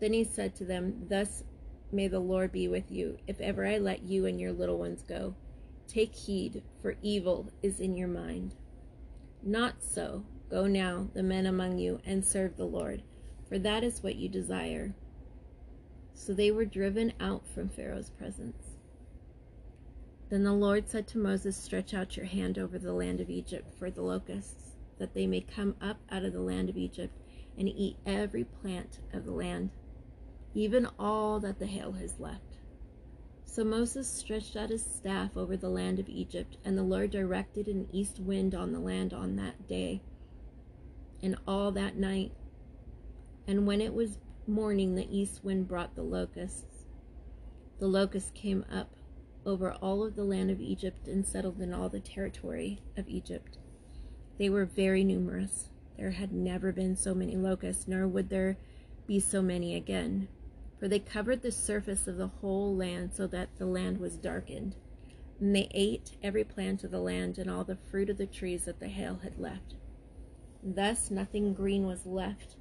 Then 0.00 0.12
he 0.12 0.24
said 0.24 0.54
to 0.56 0.64
them, 0.64 1.06
Thus 1.08 1.44
may 1.92 2.08
the 2.08 2.20
Lord 2.20 2.52
be 2.52 2.68
with 2.68 2.90
you, 2.90 3.18
if 3.26 3.40
ever 3.40 3.66
I 3.66 3.78
let 3.78 4.02
you 4.02 4.26
and 4.26 4.40
your 4.40 4.52
little 4.52 4.78
ones 4.78 5.02
go. 5.02 5.34
Take 5.86 6.14
heed, 6.14 6.62
for 6.82 6.96
evil 7.02 7.50
is 7.62 7.80
in 7.80 7.96
your 7.96 8.08
mind. 8.08 8.54
Not 9.42 9.82
so. 9.82 10.24
Go 10.50 10.66
now, 10.66 11.08
the 11.14 11.22
men 11.22 11.46
among 11.46 11.78
you, 11.78 12.00
and 12.04 12.24
serve 12.24 12.56
the 12.56 12.64
Lord, 12.64 13.02
for 13.48 13.58
that 13.58 13.82
is 13.82 14.02
what 14.02 14.16
you 14.16 14.28
desire. 14.28 14.94
So 16.12 16.32
they 16.32 16.50
were 16.50 16.64
driven 16.64 17.12
out 17.20 17.46
from 17.46 17.68
Pharaoh's 17.68 18.10
presence. 18.10 18.76
Then 20.30 20.44
the 20.44 20.52
Lord 20.52 20.88
said 20.88 21.06
to 21.08 21.18
Moses, 21.18 21.56
Stretch 21.56 21.92
out 21.92 22.16
your 22.16 22.26
hand 22.26 22.58
over 22.58 22.78
the 22.78 22.92
land 22.92 23.20
of 23.20 23.30
Egypt 23.30 23.72
for 23.78 23.90
the 23.90 24.02
locusts, 24.02 24.76
that 24.98 25.14
they 25.14 25.26
may 25.26 25.40
come 25.40 25.76
up 25.80 25.98
out 26.10 26.24
of 26.24 26.32
the 26.32 26.40
land 26.40 26.68
of 26.68 26.76
Egypt 26.76 27.14
and 27.58 27.68
eat 27.68 27.96
every 28.06 28.44
plant 28.44 29.00
of 29.12 29.24
the 29.24 29.32
land, 29.32 29.70
even 30.54 30.88
all 30.98 31.40
that 31.40 31.58
the 31.58 31.66
hail 31.66 31.92
has 31.92 32.18
left. 32.18 32.58
So 33.44 33.64
Moses 33.64 34.08
stretched 34.08 34.56
out 34.56 34.70
his 34.70 34.84
staff 34.84 35.36
over 35.36 35.56
the 35.56 35.68
land 35.68 35.98
of 35.98 36.08
Egypt, 36.08 36.56
and 36.64 36.76
the 36.76 36.82
Lord 36.82 37.10
directed 37.10 37.68
an 37.68 37.88
east 37.92 38.18
wind 38.18 38.54
on 38.54 38.72
the 38.72 38.80
land 38.80 39.12
on 39.12 39.36
that 39.36 39.68
day 39.68 40.02
and 41.22 41.36
all 41.46 41.70
that 41.72 41.96
night. 41.96 42.32
And 43.46 43.66
when 43.66 43.80
it 43.80 43.94
was 43.94 44.18
morning 44.46 44.94
the 44.94 45.08
east 45.16 45.42
wind 45.42 45.66
brought 45.66 45.94
the 45.94 46.02
locusts. 46.02 46.84
The 47.78 47.86
locusts 47.86 48.30
came 48.34 48.64
up 48.70 48.90
over 49.46 49.72
all 49.72 50.04
of 50.04 50.16
the 50.16 50.24
land 50.24 50.50
of 50.50 50.60
Egypt 50.60 51.08
and 51.08 51.26
settled 51.26 51.60
in 51.60 51.72
all 51.72 51.88
the 51.88 52.00
territory 52.00 52.80
of 52.96 53.08
Egypt. 53.08 53.58
They 54.38 54.48
were 54.48 54.64
very 54.64 55.04
numerous. 55.04 55.70
There 55.96 56.12
had 56.12 56.32
never 56.32 56.72
been 56.72 56.96
so 56.96 57.14
many 57.14 57.36
locusts, 57.36 57.86
nor 57.86 58.06
would 58.06 58.28
there 58.28 58.58
be 59.06 59.20
so 59.20 59.42
many 59.42 59.76
again, 59.76 60.28
for 60.78 60.88
they 60.88 60.98
covered 60.98 61.42
the 61.42 61.52
surface 61.52 62.06
of 62.06 62.16
the 62.16 62.26
whole 62.26 62.74
land 62.74 63.12
so 63.14 63.26
that 63.26 63.56
the 63.58 63.66
land 63.66 63.98
was 63.98 64.16
darkened. 64.16 64.76
And 65.40 65.54
they 65.54 65.68
ate 65.72 66.16
every 66.22 66.44
plant 66.44 66.84
of 66.84 66.90
the 66.90 67.00
land 67.00 67.38
and 67.38 67.50
all 67.50 67.64
the 67.64 67.78
fruit 67.90 68.10
of 68.10 68.18
the 68.18 68.26
trees 68.26 68.64
that 68.64 68.80
the 68.80 68.88
hail 68.88 69.20
had 69.22 69.38
left. 69.38 69.74
Thus 70.62 71.10
nothing 71.10 71.54
green 71.54 71.86
was 71.86 72.06
left 72.06 72.56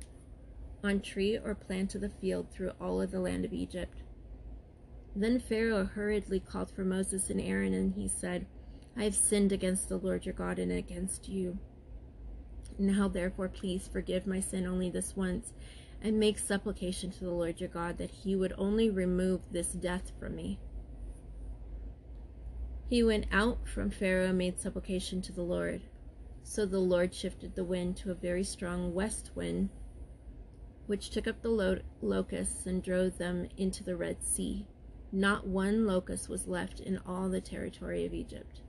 on 0.83 0.99
tree 0.99 1.37
or 1.37 1.55
plant 1.55 1.95
of 1.95 2.01
the 2.01 2.09
field 2.09 2.51
through 2.51 2.71
all 2.81 3.01
of 3.01 3.11
the 3.11 3.19
land 3.19 3.45
of 3.45 3.53
Egypt. 3.53 4.01
Then 5.15 5.39
Pharaoh 5.39 5.85
hurriedly 5.85 6.39
called 6.39 6.71
for 6.71 6.83
Moses 6.83 7.29
and 7.29 7.39
Aaron, 7.39 7.73
and 7.73 7.93
he 7.93 8.07
said, 8.07 8.47
I 8.97 9.03
have 9.03 9.15
sinned 9.15 9.51
against 9.51 9.87
the 9.87 9.97
Lord 9.97 10.25
your 10.25 10.33
God 10.33 10.59
and 10.59 10.71
against 10.71 11.29
you. 11.29 11.57
Now 12.77 13.07
therefore 13.07 13.49
please 13.49 13.87
forgive 13.87 14.27
my 14.27 14.39
sin 14.39 14.65
only 14.65 14.89
this 14.89 15.15
once, 15.15 15.53
and 16.03 16.19
make 16.19 16.37
supplication 16.37 17.09
to 17.09 17.23
the 17.23 17.31
Lord 17.31 17.61
your 17.61 17.69
God 17.69 17.97
that 17.97 18.11
he 18.11 18.35
would 18.35 18.53
only 18.57 18.89
remove 18.89 19.41
this 19.51 19.69
death 19.69 20.11
from 20.19 20.35
me. 20.35 20.59
He 22.89 23.01
went 23.01 23.25
out 23.31 23.67
from 23.67 23.89
Pharaoh 23.89 24.27
and 24.27 24.37
made 24.37 24.59
supplication 24.59 25.21
to 25.23 25.31
the 25.31 25.41
Lord. 25.41 25.81
So 26.43 26.65
the 26.65 26.79
Lord 26.79 27.13
shifted 27.13 27.55
the 27.55 27.63
wind 27.63 27.95
to 27.97 28.11
a 28.11 28.15
very 28.15 28.43
strong 28.43 28.93
west 28.93 29.31
wind, 29.33 29.69
which 30.87 31.09
took 31.09 31.25
up 31.25 31.41
the 31.41 31.49
lo- 31.49 31.79
locusts 32.01 32.65
and 32.65 32.83
drove 32.83 33.17
them 33.17 33.47
into 33.55 33.83
the 33.83 33.95
Red 33.95 34.21
Sea. 34.21 34.67
Not 35.13 35.47
one 35.47 35.85
locust 35.85 36.27
was 36.27 36.47
left 36.47 36.81
in 36.81 36.99
all 37.05 37.29
the 37.29 37.39
territory 37.39 38.05
of 38.05 38.13
Egypt. 38.13 38.59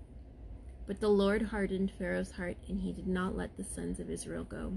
But 0.86 1.00
the 1.00 1.08
Lord 1.08 1.42
hardened 1.42 1.90
Pharaoh's 1.98 2.32
heart, 2.32 2.58
and 2.68 2.80
he 2.80 2.92
did 2.92 3.08
not 3.08 3.36
let 3.36 3.56
the 3.56 3.64
sons 3.64 3.98
of 3.98 4.08
Israel 4.08 4.44
go. 4.44 4.74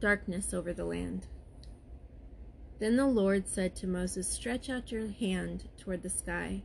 Darkness 0.00 0.54
over 0.54 0.72
the 0.72 0.84
land. 0.84 1.26
Then 2.78 2.96
the 2.96 3.06
Lord 3.06 3.48
said 3.48 3.74
to 3.76 3.86
Moses, 3.86 4.28
Stretch 4.28 4.70
out 4.70 4.92
your 4.92 5.08
hand 5.08 5.68
toward 5.76 6.02
the 6.02 6.10
sky, 6.10 6.62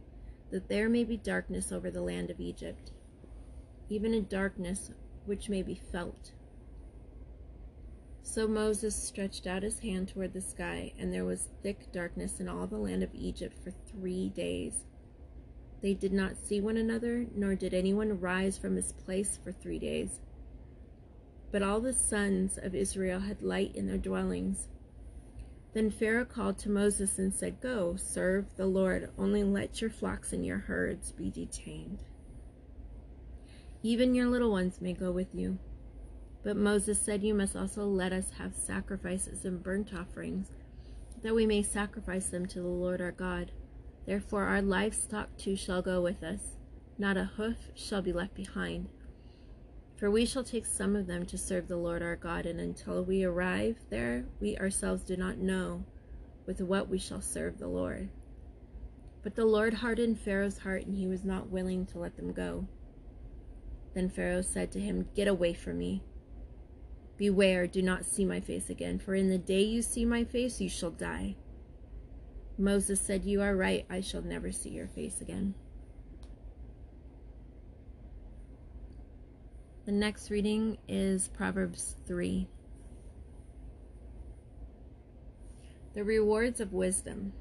that 0.52 0.70
there 0.70 0.90
may 0.90 1.04
be 1.04 1.18
darkness 1.18 1.72
over 1.72 1.90
the 1.90 2.02
land 2.02 2.30
of 2.30 2.40
Egypt, 2.40 2.92
even 3.90 4.14
a 4.14 4.22
darkness 4.22 4.92
which 5.26 5.50
may 5.50 5.64
be 5.64 5.76
felt 5.76 6.34
so 8.34 8.48
Moses 8.48 8.96
stretched 8.96 9.46
out 9.46 9.62
his 9.62 9.80
hand 9.80 10.08
toward 10.08 10.34
the 10.34 10.42
sky, 10.42 10.94
and 10.98 11.14
there 11.14 11.26
was 11.26 11.50
thick 11.62 11.92
darkness 11.92 12.40
in 12.40 12.48
all 12.48 12.66
the 12.66 12.78
land 12.78 13.04
of 13.04 13.14
Egypt 13.14 13.56
for 13.64 13.70
three 13.70 14.30
days. 14.30 14.86
They 15.82 15.94
did 15.94 16.14
not 16.14 16.38
see 16.38 16.60
one 16.60 16.78
another, 16.78 17.28
nor 17.36 17.54
did 17.54 17.76
anyone 17.76 18.20
rise 18.20 18.58
from 18.58 18.76
his 18.76 18.94
place 18.94 19.38
for 19.44 19.52
three 19.52 19.78
days. 19.78 20.20
But 21.54 21.62
all 21.62 21.80
the 21.80 21.94
sons 21.94 22.58
of 22.58 22.74
Israel 22.74 23.20
had 23.20 23.44
light 23.44 23.76
in 23.76 23.86
their 23.86 24.00
dwellings. 24.00 24.70
Then 25.76 25.92
Pharaoh 25.92 26.26
called 26.26 26.58
to 26.60 26.70
Moses 26.70 27.20
and 27.20 27.32
said, 27.32 27.62
Go, 27.62 27.96
serve 27.96 28.48
the 28.58 28.66
Lord, 28.66 29.12
only 29.20 29.44
let 29.44 29.80
your 29.80 29.92
flocks 29.92 30.34
and 30.34 30.44
your 30.44 30.58
herds 30.58 31.12
be 31.12 31.30
detained. 31.30 32.00
Even 33.84 34.16
your 34.16 34.26
little 34.26 34.50
ones 34.50 34.82
may 34.82 34.94
go 34.94 35.12
with 35.12 35.36
you. 35.36 35.60
But 36.44 36.58
Moses 36.58 37.00
said, 37.00 37.24
You 37.24 37.36
must 37.36 37.56
also 37.56 37.86
let 37.86 38.14
us 38.14 38.32
have 38.40 38.56
sacrifices 38.56 39.46
and 39.46 39.62
burnt 39.62 39.94
offerings, 39.94 40.48
that 41.22 41.36
we 41.36 41.46
may 41.46 41.62
sacrifice 41.62 42.30
them 42.30 42.48
to 42.48 42.62
the 42.62 42.68
Lord 42.68 43.00
our 43.00 43.12
God. 43.12 43.52
Therefore 44.08 44.46
our 44.46 44.64
livestock 44.64 45.38
too 45.38 45.56
shall 45.56 45.84
go 45.84 46.02
with 46.02 46.24
us, 46.24 46.58
not 46.98 47.16
a 47.16 47.26
hoof 47.26 47.58
shall 47.76 48.02
be 48.02 48.12
left 48.12 48.34
behind. 48.34 48.90
For 49.98 50.10
we 50.10 50.26
shall 50.26 50.44
take 50.44 50.66
some 50.66 50.96
of 50.96 51.08
them 51.08 51.26
to 51.28 51.38
serve 51.38 51.68
the 51.68 51.78
Lord 51.78 52.02
our 52.02 52.16
God, 52.16 52.46
and 52.46 52.60
until 52.60 53.04
we 53.04 53.24
arrive 53.24 53.78
there, 53.90 54.26
we 54.40 54.58
ourselves 54.58 55.04
do 55.04 55.16
not 55.16 55.38
know 55.38 55.86
with 56.46 56.62
what 56.62 56.90
we 56.90 56.98
shall 56.98 57.22
serve 57.22 57.58
the 57.58 57.68
Lord. 57.68 58.10
But 59.24 59.36
the 59.36 59.46
Lord 59.46 59.76
hardened 59.76 60.20
Pharaoh's 60.20 60.58
heart, 60.58 60.86
and 60.86 60.96
he 60.96 61.08
was 61.08 61.24
not 61.24 61.50
willing 61.50 61.86
to 61.88 62.00
let 62.00 62.18
them 62.18 62.34
go. 62.34 62.68
Then 63.94 64.10
Pharaoh 64.10 64.42
said 64.42 64.72
to 64.74 64.80
him, 64.80 65.08
Get 65.16 65.28
away 65.28 65.54
from 65.54 65.78
me. 65.78 66.04
Beware, 67.16 67.68
do 67.68 67.82
not 67.82 68.06
see 68.06 68.26
my 68.26 68.42
face 68.42 68.70
again, 68.70 69.00
for 69.00 69.14
in 69.14 69.30
the 69.30 69.38
day 69.38 69.62
you 69.62 69.82
see 69.82 70.04
my 70.04 70.24
face, 70.24 70.60
you 70.60 70.68
shall 70.68 70.92
die. 70.92 71.36
Moses 72.58 73.00
said, 73.00 73.24
You 73.24 73.42
are 73.42 73.56
right, 73.56 73.86
I 73.90 74.02
shall 74.02 74.22
never 74.22 74.52
see 74.52 74.70
your 74.70 74.88
face 74.88 75.22
again. 75.22 75.54
The 79.86 79.92
next 79.92 80.30
reading 80.30 80.78
is 80.88 81.28
Proverbs 81.28 81.98
3. 82.08 82.48
The 85.94 86.06
rewards 86.06 86.62
of 86.62 86.72
wisdom. 86.72 87.34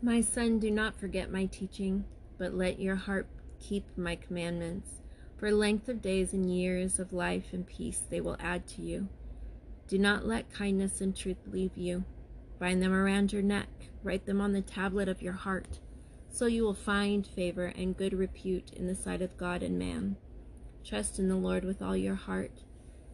My 0.00 0.20
son, 0.20 0.60
do 0.60 0.70
not 0.70 0.94
forget 0.94 1.32
my 1.32 1.46
teaching, 1.46 2.04
but 2.38 2.54
let 2.54 2.78
your 2.78 2.94
heart 2.94 3.26
keep 3.58 3.84
my 3.98 4.14
commandments. 4.14 5.02
For 5.38 5.50
length 5.50 5.88
of 5.88 6.00
days 6.00 6.32
and 6.32 6.48
years 6.48 7.00
of 7.00 7.12
life 7.12 7.46
and 7.52 7.66
peace 7.66 8.04
they 8.08 8.20
will 8.20 8.36
add 8.38 8.68
to 8.68 8.82
you. 8.82 9.08
Do 9.88 9.98
not 9.98 10.28
let 10.28 10.52
kindness 10.52 11.00
and 11.00 11.16
truth 11.16 11.38
leave 11.50 11.76
you. 11.76 12.04
Bind 12.60 12.80
them 12.80 12.92
around 12.92 13.32
your 13.32 13.42
neck, 13.42 13.68
write 14.04 14.26
them 14.26 14.40
on 14.40 14.52
the 14.52 14.62
tablet 14.62 15.08
of 15.08 15.22
your 15.22 15.32
heart, 15.32 15.80
so 16.32 16.46
you 16.46 16.64
will 16.64 16.74
find 16.74 17.26
favor 17.26 17.66
and 17.76 17.96
good 17.96 18.14
repute 18.14 18.72
in 18.72 18.86
the 18.86 18.94
sight 18.94 19.20
of 19.20 19.36
God 19.36 19.62
and 19.62 19.78
man. 19.78 20.16
Trust 20.82 21.18
in 21.18 21.28
the 21.28 21.36
Lord 21.36 21.62
with 21.62 21.82
all 21.82 21.96
your 21.96 22.14
heart, 22.14 22.62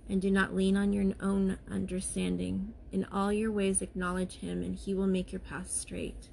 and 0.08 0.22
do 0.22 0.30
not 0.30 0.54
lean 0.54 0.76
on 0.76 0.92
your 0.92 1.12
own 1.20 1.58
understanding. 1.68 2.72
In 2.92 3.04
all 3.12 3.32
your 3.32 3.50
ways 3.50 3.82
acknowledge 3.82 4.38
him, 4.38 4.62
and 4.62 4.76
he 4.76 4.94
will 4.94 5.08
make 5.08 5.32
your 5.32 5.40
path 5.40 5.68
straight. 5.68 6.30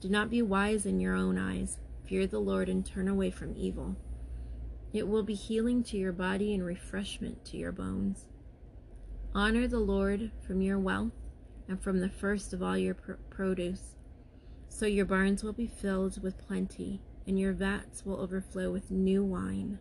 Do 0.00 0.10
not 0.10 0.28
be 0.28 0.42
wise 0.42 0.84
in 0.84 1.00
your 1.00 1.14
own 1.14 1.38
eyes. 1.38 1.78
Fear 2.04 2.26
the 2.26 2.38
Lord 2.38 2.68
and 2.68 2.84
turn 2.84 3.08
away 3.08 3.30
from 3.30 3.56
evil. 3.56 3.96
It 4.92 5.08
will 5.08 5.22
be 5.22 5.34
healing 5.34 5.82
to 5.84 5.96
your 5.96 6.12
body 6.12 6.54
and 6.54 6.64
refreshment 6.64 7.44
to 7.46 7.56
your 7.56 7.72
bones. 7.72 8.26
Honor 9.34 9.66
the 9.66 9.80
Lord 9.80 10.30
from 10.46 10.60
your 10.60 10.78
wealth 10.78 11.12
and 11.68 11.82
from 11.82 12.00
the 12.00 12.08
first 12.08 12.52
of 12.52 12.62
all 12.62 12.78
your 12.78 12.94
pr- 12.94 13.14
produce. 13.30 13.95
So 14.76 14.84
your 14.84 15.06
barns 15.06 15.42
will 15.42 15.54
be 15.54 15.66
filled 15.66 16.22
with 16.22 16.46
plenty, 16.46 17.00
and 17.26 17.38
your 17.38 17.54
vats 17.54 18.04
will 18.04 18.20
overflow 18.20 18.70
with 18.70 18.90
new 18.90 19.24
wine. 19.24 19.78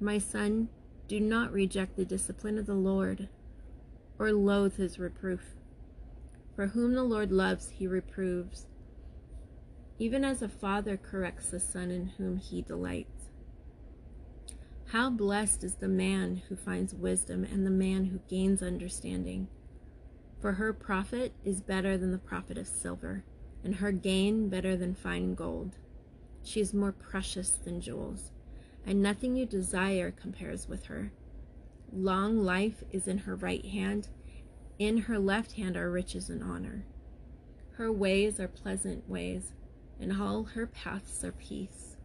My 0.00 0.18
son, 0.18 0.68
do 1.06 1.20
not 1.20 1.52
reject 1.52 1.96
the 1.96 2.04
discipline 2.04 2.58
of 2.58 2.66
the 2.66 2.74
Lord, 2.74 3.28
or 4.18 4.32
loathe 4.32 4.78
his 4.78 4.98
reproof. 4.98 5.54
For 6.56 6.66
whom 6.66 6.94
the 6.94 7.04
Lord 7.04 7.30
loves, 7.30 7.68
he 7.68 7.86
reproves 7.86 8.66
even 10.00 10.24
as 10.24 10.42
a 10.42 10.48
father 10.48 10.96
corrects 10.96 11.50
the 11.50 11.60
son 11.60 11.92
in 11.92 12.08
whom 12.08 12.36
he 12.36 12.62
delights. 12.62 13.30
How 14.86 15.08
blessed 15.08 15.62
is 15.62 15.76
the 15.76 15.88
man 15.88 16.42
who 16.48 16.56
finds 16.56 16.92
wisdom 16.92 17.44
and 17.44 17.64
the 17.64 17.70
man 17.70 18.06
who 18.06 18.18
gains 18.28 18.60
understanding. 18.60 19.46
For 20.40 20.54
her 20.54 20.72
profit 20.72 21.32
is 21.44 21.60
better 21.60 21.96
than 21.96 22.10
the 22.10 22.18
profit 22.18 22.58
of 22.58 22.66
silver, 22.66 23.22
and 23.66 23.74
her 23.74 23.92
gain 23.92 24.48
better 24.48 24.76
than 24.76 24.94
fine 24.94 25.34
gold. 25.34 25.72
She 26.42 26.60
is 26.60 26.72
more 26.72 26.92
precious 26.92 27.50
than 27.50 27.82
jewels, 27.82 28.30
and 28.86 29.02
nothing 29.02 29.36
you 29.36 29.44
desire 29.44 30.10
compares 30.10 30.68
with 30.68 30.86
her. 30.86 31.12
Long 31.92 32.42
life 32.42 32.82
is 32.92 33.06
in 33.06 33.18
her 33.18 33.36
right 33.36 33.66
hand, 33.66 34.08
in 34.78 34.96
her 34.96 35.18
left 35.18 35.52
hand 35.52 35.76
are 35.76 35.90
riches 35.90 36.30
and 36.30 36.42
honor. 36.42 36.86
Her 37.72 37.92
ways 37.92 38.40
are 38.40 38.48
pleasant 38.48 39.06
ways 39.08 39.52
and 40.00 40.12
all 40.12 40.44
her 40.44 40.66
paths 40.66 41.24
are 41.24 41.32
peace. 41.32 41.96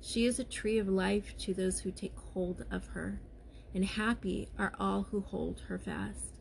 She 0.00 0.26
is 0.26 0.38
a 0.38 0.44
tree 0.44 0.78
of 0.78 0.88
life 0.88 1.36
to 1.38 1.54
those 1.54 1.80
who 1.80 1.92
take 1.92 2.16
hold 2.32 2.64
of 2.70 2.86
her, 2.88 3.20
and 3.74 3.84
happy 3.84 4.48
are 4.58 4.72
all 4.80 5.04
who 5.04 5.20
hold 5.20 5.60
her 5.68 5.78
fast. 5.78 6.38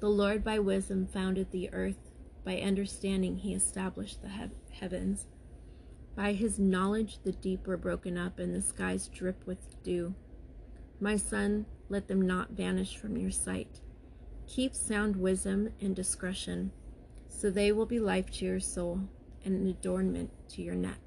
The 0.00 0.10
Lord 0.10 0.44
by 0.44 0.58
wisdom 0.58 1.06
founded 1.06 1.50
the 1.50 1.72
earth, 1.72 2.07
by 2.48 2.62
understanding 2.62 3.36
he 3.36 3.52
established 3.52 4.22
the 4.22 4.28
he- 4.30 4.78
heavens. 4.80 5.26
By 6.16 6.32
his 6.32 6.58
knowledge 6.58 7.18
the 7.22 7.32
deep 7.32 7.66
were 7.66 7.76
broken 7.76 8.16
up, 8.16 8.38
and 8.38 8.54
the 8.54 8.62
skies 8.62 9.06
drip 9.06 9.46
with 9.46 9.82
dew. 9.82 10.14
My 10.98 11.18
son, 11.18 11.66
let 11.90 12.08
them 12.08 12.22
not 12.22 12.52
vanish 12.52 12.96
from 12.96 13.18
your 13.18 13.32
sight. 13.32 13.82
Keep 14.46 14.74
sound 14.74 15.16
wisdom 15.16 15.74
and 15.82 15.94
discretion, 15.94 16.72
so 17.28 17.50
they 17.50 17.70
will 17.70 17.84
be 17.84 18.00
life 18.00 18.30
to 18.30 18.46
your 18.46 18.60
soul 18.60 19.02
and 19.44 19.54
an 19.54 19.66
adornment 19.66 20.30
to 20.48 20.62
your 20.62 20.74
neck. 20.74 21.02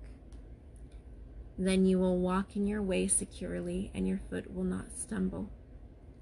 Then 1.58 1.88
you 1.88 1.98
will 1.98 2.20
walk 2.20 2.56
in 2.56 2.68
your 2.68 2.84
way 2.84 3.08
securely, 3.08 3.90
and 3.96 4.08
your 4.08 4.20
foot 4.30 4.54
will 4.54 4.64
not 4.64 4.94
stumble. 4.94 5.50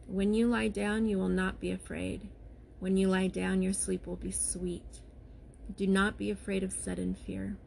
When 0.07 0.33
you 0.33 0.47
lie 0.47 0.69
down, 0.69 1.09
you 1.09 1.17
will 1.17 1.27
not 1.27 1.59
be 1.59 1.71
afraid. 1.71 2.29
When 2.79 2.95
you 2.95 3.09
lie 3.09 3.27
down, 3.27 3.61
your 3.61 3.73
sleep 3.73 4.07
will 4.07 4.15
be 4.15 4.31
sweet. 4.31 5.01
Do 5.75 5.85
not 5.87 6.17
be 6.17 6.31
afraid 6.31 6.63
of 6.63 6.73
sudden 6.73 7.13
fear, 7.13 7.57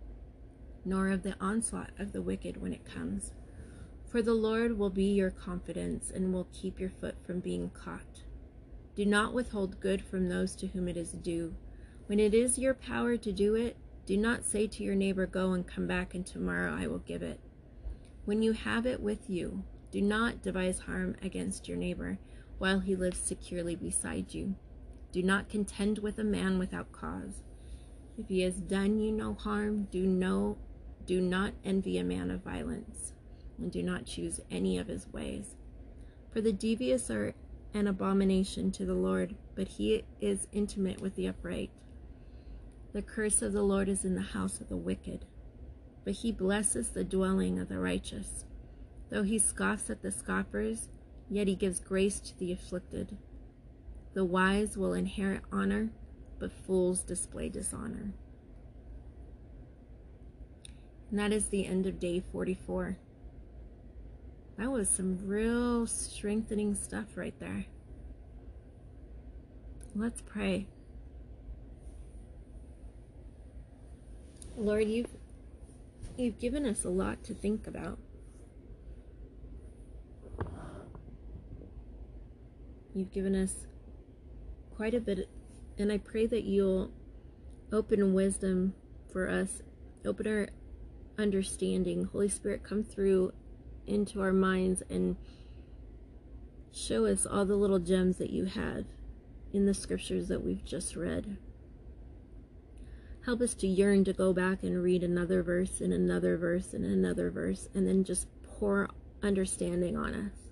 nor 0.85 1.09
of 1.09 1.23
the 1.23 1.37
onslaught 1.41 1.91
of 1.99 2.13
the 2.13 2.23
wicked 2.23 2.61
when 2.61 2.73
it 2.73 2.85
comes. 2.85 3.33
For 4.11 4.21
the 4.21 4.35
Lord 4.35 4.77
will 4.77 4.91
be 4.91 5.05
your 5.05 5.31
confidence 5.31 6.11
and 6.11 6.33
will 6.33 6.49
keep 6.53 6.79
your 6.79 6.91
foot 6.91 7.15
from 7.25 7.41
being 7.41 7.71
caught. 7.71 8.25
Do 8.95 9.07
not 9.07 9.33
withhold 9.33 9.81
good 9.81 10.03
from 10.05 10.29
those 10.29 10.55
to 10.57 10.67
whom 10.67 10.89
it 10.89 10.97
is 10.97 11.13
due. 11.13 11.55
When 12.07 12.21
it 12.21 12.35
is 12.35 12.59
your 12.59 12.75
power 12.75 13.17
to 13.17 13.33
do 13.33 13.55
it, 13.55 13.77
do 14.05 14.17
not 14.17 14.45
say 14.45 14.67
to 14.67 14.83
your 14.83 14.97
neighbor, 14.97 15.27
Go 15.27 15.53
and 15.53 15.67
come 15.67 15.87
back, 15.87 16.15
and 16.15 16.27
tomorrow 16.27 16.75
I 16.75 16.89
will 16.89 16.99
give 16.99 17.23
it. 17.23 17.41
When 18.25 18.43
you 18.43 18.53
have 18.53 18.85
it 18.85 19.01
with 19.01 19.31
you, 19.31 19.65
do 19.91 20.03
not 20.03 20.43
devise 20.43 20.81
harm 20.81 21.17
against 21.23 21.69
your 21.69 21.79
neighbor 21.79 22.19
while 22.59 22.81
he 22.81 22.97
lives 22.97 23.19
securely 23.19 23.77
beside 23.77 24.35
you. 24.35 24.57
Do 25.13 25.23
not 25.23 25.49
contend 25.49 25.99
with 25.99 26.19
a 26.19 26.25
man 26.25 26.59
without 26.59 26.93
cause. 26.93 27.43
If 28.19 28.29
he 28.29 28.43
has 28.43 28.55
done 28.57 28.99
you 28.99 29.13
no 29.13 29.35
harm, 29.35 29.89
do 29.91 30.07
no 30.07 30.59
do 31.07 31.21
not 31.21 31.55
envy 31.65 31.99
a 31.99 32.05
man 32.05 32.31
of 32.31 32.45
violence, 32.45 33.13
and 33.59 33.73
do 33.73 33.83
not 33.83 34.07
choose 34.07 34.41
any 34.51 34.79
of 34.79 34.87
his 34.87 35.13
ways. 35.13 35.57
For 36.31 36.41
the 36.41 36.53
devious 36.53 37.11
are 37.11 37.35
an 37.75 37.87
abomination 37.87 38.71
to 38.73 38.85
the 38.85 38.95
Lord, 38.95 39.35
but 39.55 39.67
he 39.67 40.05
is 40.21 40.47
intimate 40.53 41.01
with 41.01 41.17
the 41.17 41.27
upright. 41.27 41.71
The 42.93 43.03
curse 43.03 43.43
of 43.43 43.53
the 43.53 43.63
Lord 43.63 43.89
is 43.89 44.05
in 44.05 44.15
the 44.15 44.21
house 44.21 44.61
of 44.61 44.69
the 44.69 44.77
wicked, 44.77 45.25
but 46.05 46.15
he 46.15 46.31
blesses 46.31 46.91
the 46.91 47.05
dwelling 47.05 47.59
of 47.59 47.69
the 47.69 47.79
righteous. 47.79 48.45
Though 49.09 49.23
he 49.23 49.39
scoffs 49.39 49.91
at 49.91 50.03
the 50.03 50.13
scoffers, 50.13 50.89
yet 51.29 51.49
he 51.49 51.55
gives 51.55 51.81
grace 51.81 52.21
to 52.21 52.39
the 52.39 52.53
afflicted. 52.53 53.17
The 54.15 54.25
wise 54.25 54.77
will 54.77 54.93
inherit 54.93 55.43
honor, 55.51 55.91
but 56.43 56.51
fools 56.51 57.03
display 57.03 57.49
dishonor. 57.49 58.13
And 61.09 61.21
that 61.21 61.31
is 61.33 61.47
the 61.47 61.67
end 61.67 61.87
of 61.87 62.01
day 62.01 62.21
44. 62.33 62.99
That 64.59 64.73
was 64.73 64.89
some 64.89 65.21
real 65.25 65.87
strengthening 65.87 66.75
stuff 66.75 67.17
right 67.17 67.39
there. 67.39 67.67
Let's 69.95 70.21
pray. 70.21 70.67
Lord, 74.57 74.89
you've 74.89 75.15
you've 76.17 76.41
given 76.41 76.67
us 76.67 76.85
a 76.85 76.91
lot 76.91 77.23
to 77.23 77.35
think 77.35 77.69
about. 77.69 77.99
You've 82.97 83.13
given 83.13 83.37
us 83.37 83.55
quite 84.75 84.95
a 84.95 85.01
bit 85.01 85.29
and 85.79 85.91
I 85.93 85.99
pray 85.99 86.27
that 86.27 86.45
you'll 86.45 86.91
open 87.73 88.15
wisdom 88.15 88.75
for 89.13 89.29
us, 89.29 89.63
open 90.05 90.27
our 90.27 90.49
understanding. 91.19 92.05
Holy 92.05 92.29
Spirit, 92.29 92.63
come 92.63 92.83
through 92.83 93.33
into 93.87 94.21
our 94.21 94.33
minds 94.33 94.83
and 94.89 95.17
show 96.73 97.07
us 97.07 97.27
all 97.27 97.45
the 97.45 97.57
little 97.57 97.79
gems 97.79 98.17
that 98.19 98.31
you 98.31 98.45
have 98.45 98.85
in 99.53 99.67
the 99.67 99.75
scriptures 99.75 100.29
that 100.29 100.45
we've 100.45 100.65
just 100.65 100.97
read. 100.97 101.37
Help 103.25 103.41
us 103.41 103.55
to 103.55 103.67
yearn 103.67 104.05
to 104.05 104.13
go 104.13 104.33
back 104.33 104.63
and 104.63 104.83
read 104.83 105.05
another 105.05 105.43
verse 105.43 105.81
and 105.81 105.93
another 105.93 106.37
verse 106.37 106.75
and 106.75 106.85
another 106.85 107.31
verse 107.31 107.69
and 107.75 107.87
then 107.87 108.03
just 108.03 108.27
pour 108.43 108.89
understanding 109.23 109.97
on 109.97 110.15
us. 110.15 110.52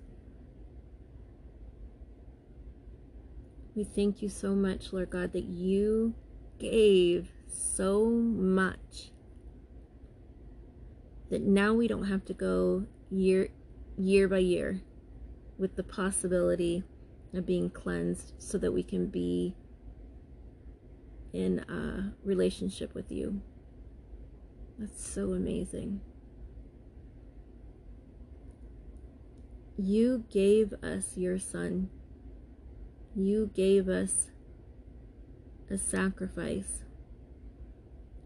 We 3.75 3.83
thank 3.83 4.21
you 4.21 4.29
so 4.29 4.53
much, 4.53 4.91
Lord 4.93 5.09
God, 5.09 5.31
that 5.33 5.45
you 5.45 6.13
gave 6.59 7.31
so 7.47 8.05
much 8.09 9.11
that 11.29 11.41
now 11.41 11.73
we 11.73 11.87
don't 11.87 12.07
have 12.07 12.25
to 12.25 12.33
go 12.33 12.85
year 13.09 13.49
year 13.97 14.27
by 14.27 14.39
year. 14.39 14.81
with 15.61 15.75
the 15.75 15.83
possibility 15.83 16.83
of 17.33 17.45
being 17.45 17.69
cleansed 17.69 18.33
so 18.39 18.57
that 18.57 18.71
we 18.71 18.81
can 18.81 19.05
be 19.05 19.55
in 21.31 21.59
a 21.69 22.11
relationship 22.25 22.95
with 22.95 23.11
you. 23.11 23.41
That's 24.79 25.07
so 25.07 25.33
amazing. 25.33 26.01
You 29.77 30.25
gave 30.31 30.73
us 30.83 31.15
your 31.15 31.37
son. 31.37 31.89
You 33.15 33.51
gave 33.53 33.89
us 33.89 34.31
a 35.69 35.77
sacrifice 35.77 36.83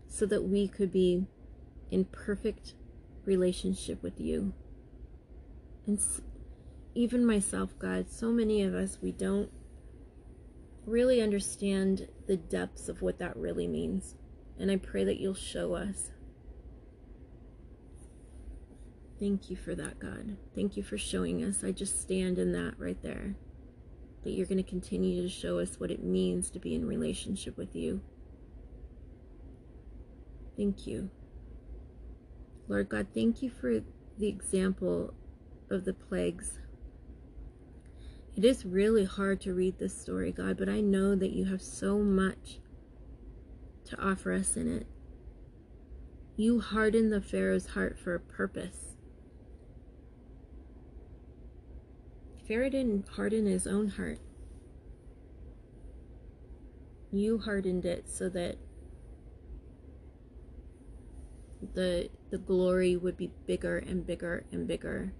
so 0.08 0.26
that 0.26 0.43
we 0.43 0.67
could 0.67 0.91
be 0.91 1.26
in 1.91 2.06
perfect 2.06 2.74
relationship 3.26 4.02
with 4.02 4.19
you. 4.19 4.54
And 5.86 6.00
even 6.93 7.26
myself, 7.26 7.78
God, 7.78 8.10
so 8.10 8.32
many 8.32 8.63
of 8.63 8.74
us, 8.74 9.00
we 9.02 9.12
don't 9.12 9.52
really 10.86 11.21
understand 11.21 12.08
the 12.28 12.38
depths 12.38 12.88
of 12.88 13.02
what 13.02 13.19
that 13.19 13.36
really 13.36 13.67
means. 13.67 14.15
And 14.60 14.71
I 14.71 14.78
pray 14.78 15.04
that 15.04 15.19
you'll 15.19 15.34
show 15.34 15.74
us. 15.74 16.12
Thank 19.19 19.50
you 19.50 19.56
for 19.56 19.76
that, 19.76 20.00
God. 20.00 20.38
Thank 20.54 20.78
you 20.78 20.84
for 20.84 20.98
showing 20.98 21.43
us. 21.43 21.63
I 21.63 21.71
just 21.71 22.02
stand 22.02 22.38
in 22.38 22.52
that 22.54 22.76
right 22.78 23.02
there. 23.02 23.36
That 24.25 24.31
you're 24.31 24.47
going 24.47 24.61
to 24.61 24.69
continue 24.69 25.21
to 25.21 25.29
show 25.29 25.59
us 25.59 25.79
what 25.79 25.91
it 25.91 26.03
means 26.03 26.49
to 26.51 26.59
be 26.59 26.75
in 26.75 26.85
relationship 26.85 27.55
with 27.55 27.75
you. 27.75 28.01
Thank 30.57 30.85
you. 30.88 31.09
Lord 32.67 32.89
God, 32.89 33.07
thank 33.13 33.41
you 33.41 33.51
for 33.51 33.81
the 34.17 34.27
example 34.27 35.13
of 35.69 35.85
the 35.85 35.93
plagues. 35.93 36.59
It 38.35 38.43
is 38.43 38.65
really 38.65 39.05
hard 39.05 39.39
to 39.41 39.53
read 39.53 39.77
this 39.77 39.95
story, 39.95 40.31
God, 40.31 40.57
but 40.57 40.69
I 40.69 40.81
know 40.81 41.15
that 41.15 41.31
you 41.31 41.45
have 41.45 41.61
so 41.61 41.99
much 41.99 42.59
to 43.85 44.01
offer 44.01 44.33
us 44.33 44.57
in 44.57 44.67
it. 44.75 44.88
You 46.35 46.59
hardened 46.59 47.13
the 47.13 47.21
Pharaoh's 47.21 47.67
heart 47.67 47.97
for 47.97 48.15
a 48.15 48.19
purpose. 48.19 48.94
Pharaoh 52.47 52.69
didn't 52.69 53.08
his 53.47 53.65
own 53.65 53.88
heart. 53.88 54.19
You 57.12 57.39
hardened 57.39 57.86
it 57.86 58.10
so 58.10 58.29
that 58.29 58.58
the 61.73 62.10
the 62.29 62.38
glory 62.38 62.95
would 62.95 63.17
be 63.17 63.31
bigger 63.47 63.77
and 63.77 64.05
bigger 64.05 64.45
and 64.51 64.67
bigger 64.67 65.13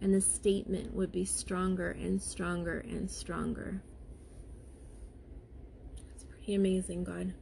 and 0.00 0.14
the 0.14 0.20
statement 0.20 0.94
would 0.94 1.12
be 1.12 1.24
stronger 1.24 1.90
and 1.90 2.20
stronger 2.20 2.78
and 2.78 3.10
stronger. 3.10 3.82
It's 6.14 6.24
pretty 6.24 6.54
amazing, 6.54 7.04
God. 7.04 7.34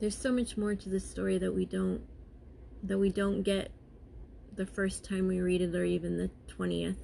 There's 0.00 0.16
so 0.16 0.32
much 0.32 0.56
more 0.56 0.74
to 0.74 0.88
this 0.88 1.08
story 1.08 1.38
that 1.38 1.54
we 1.54 1.64
don't 1.64 2.02
that 2.82 2.98
we 2.98 3.10
don't 3.10 3.42
get 3.42 3.70
the 4.54 4.66
first 4.66 5.04
time 5.04 5.28
we 5.28 5.40
read 5.40 5.62
it 5.62 5.74
or 5.74 5.84
even 5.84 6.18
the 6.18 6.30
20th. 6.58 6.96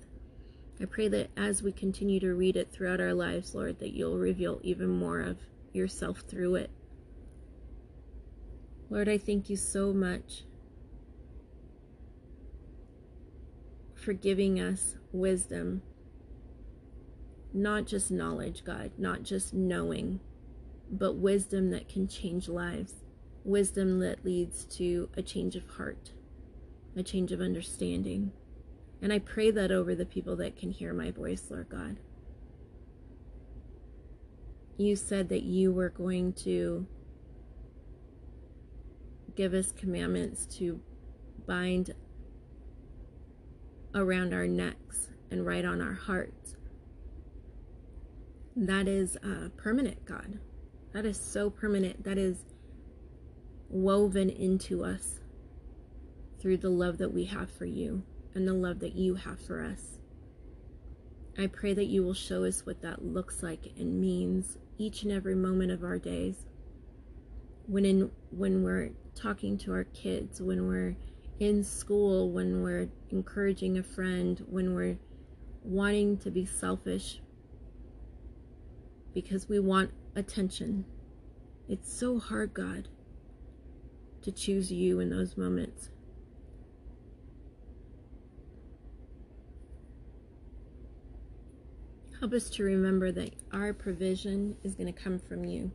I 0.82 0.84
pray 0.86 1.06
that 1.08 1.30
as 1.36 1.62
we 1.62 1.70
continue 1.70 2.18
to 2.18 2.34
read 2.34 2.56
it 2.56 2.72
throughout 2.72 3.00
our 3.00 3.14
lives, 3.14 3.54
Lord, 3.54 3.78
that 3.78 3.92
you'll 3.92 4.18
reveal 4.18 4.58
even 4.64 4.88
more 4.88 5.20
of 5.20 5.38
yourself 5.72 6.24
through 6.26 6.56
it. 6.56 6.70
Lord, 8.90 9.08
I 9.08 9.16
thank 9.16 9.48
you 9.48 9.56
so 9.56 9.92
much 9.92 10.42
for 13.94 14.12
giving 14.12 14.58
us 14.58 14.96
wisdom. 15.12 15.82
Not 17.54 17.86
just 17.86 18.10
knowledge, 18.10 18.64
God, 18.64 18.90
not 18.98 19.22
just 19.22 19.54
knowing, 19.54 20.18
but 20.90 21.14
wisdom 21.14 21.70
that 21.70 21.88
can 21.88 22.08
change 22.08 22.48
lives. 22.48 22.94
Wisdom 23.44 24.00
that 24.00 24.24
leads 24.24 24.64
to 24.64 25.08
a 25.16 25.22
change 25.22 25.54
of 25.54 25.68
heart, 25.70 26.10
a 26.96 27.04
change 27.04 27.30
of 27.30 27.40
understanding. 27.40 28.32
And 29.02 29.12
I 29.12 29.18
pray 29.18 29.50
that 29.50 29.72
over 29.72 29.96
the 29.96 30.06
people 30.06 30.36
that 30.36 30.56
can 30.56 30.70
hear 30.70 30.94
my 30.94 31.10
voice, 31.10 31.48
Lord 31.50 31.68
God. 31.68 31.96
You 34.78 34.94
said 34.94 35.28
that 35.30 35.42
you 35.42 35.72
were 35.72 35.90
going 35.90 36.34
to 36.44 36.86
give 39.34 39.54
us 39.54 39.72
commandments 39.72 40.46
to 40.58 40.80
bind 41.46 41.92
around 43.92 44.32
our 44.32 44.46
necks 44.46 45.08
and 45.32 45.44
write 45.44 45.64
on 45.64 45.80
our 45.80 45.94
hearts. 45.94 46.56
That 48.54 48.86
is 48.86 49.16
uh, 49.16 49.48
permanent, 49.56 50.04
God. 50.04 50.38
That 50.92 51.04
is 51.06 51.18
so 51.18 51.50
permanent. 51.50 52.04
That 52.04 52.18
is 52.18 52.44
woven 53.68 54.30
into 54.30 54.84
us 54.84 55.20
through 56.38 56.58
the 56.58 56.70
love 56.70 56.98
that 56.98 57.12
we 57.12 57.24
have 57.24 57.50
for 57.50 57.64
you 57.64 58.04
and 58.34 58.46
the 58.46 58.54
love 58.54 58.80
that 58.80 58.94
you 58.94 59.14
have 59.14 59.40
for 59.40 59.62
us. 59.62 59.98
I 61.38 61.46
pray 61.46 61.72
that 61.74 61.86
you 61.86 62.02
will 62.02 62.14
show 62.14 62.44
us 62.44 62.66
what 62.66 62.82
that 62.82 63.04
looks 63.04 63.42
like 63.42 63.72
and 63.78 64.00
means 64.00 64.58
each 64.78 65.02
and 65.02 65.12
every 65.12 65.34
moment 65.34 65.70
of 65.70 65.82
our 65.82 65.98
days 65.98 66.46
when 67.66 67.84
in 67.84 68.10
when 68.30 68.62
we're 68.62 68.90
talking 69.14 69.56
to 69.58 69.72
our 69.72 69.84
kids, 69.84 70.40
when 70.40 70.66
we're 70.66 70.96
in 71.38 71.62
school, 71.64 72.30
when 72.30 72.62
we're 72.62 72.88
encouraging 73.10 73.78
a 73.78 73.82
friend, 73.82 74.44
when 74.48 74.74
we're 74.74 74.98
wanting 75.62 76.18
to 76.18 76.30
be 76.30 76.44
selfish 76.44 77.20
because 79.14 79.48
we 79.48 79.58
want 79.58 79.90
attention. 80.16 80.84
It's 81.68 81.92
so 81.92 82.18
hard, 82.18 82.52
God, 82.54 82.88
to 84.22 84.32
choose 84.32 84.72
you 84.72 85.00
in 85.00 85.10
those 85.10 85.36
moments. 85.36 85.90
Help 92.22 92.34
us 92.34 92.48
to 92.50 92.62
remember 92.62 93.10
that 93.10 93.34
our 93.52 93.72
provision 93.72 94.56
is 94.62 94.76
going 94.76 94.86
to 94.86 95.02
come 95.02 95.18
from 95.18 95.44
you 95.44 95.72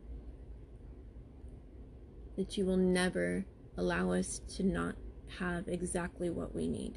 that 2.38 2.56
you 2.56 2.64
will 2.64 2.78
never 2.78 3.44
allow 3.76 4.12
us 4.12 4.40
to 4.56 4.62
not 4.62 4.94
have 5.38 5.68
exactly 5.68 6.30
what 6.30 6.54
we 6.54 6.66
need. 6.66 6.94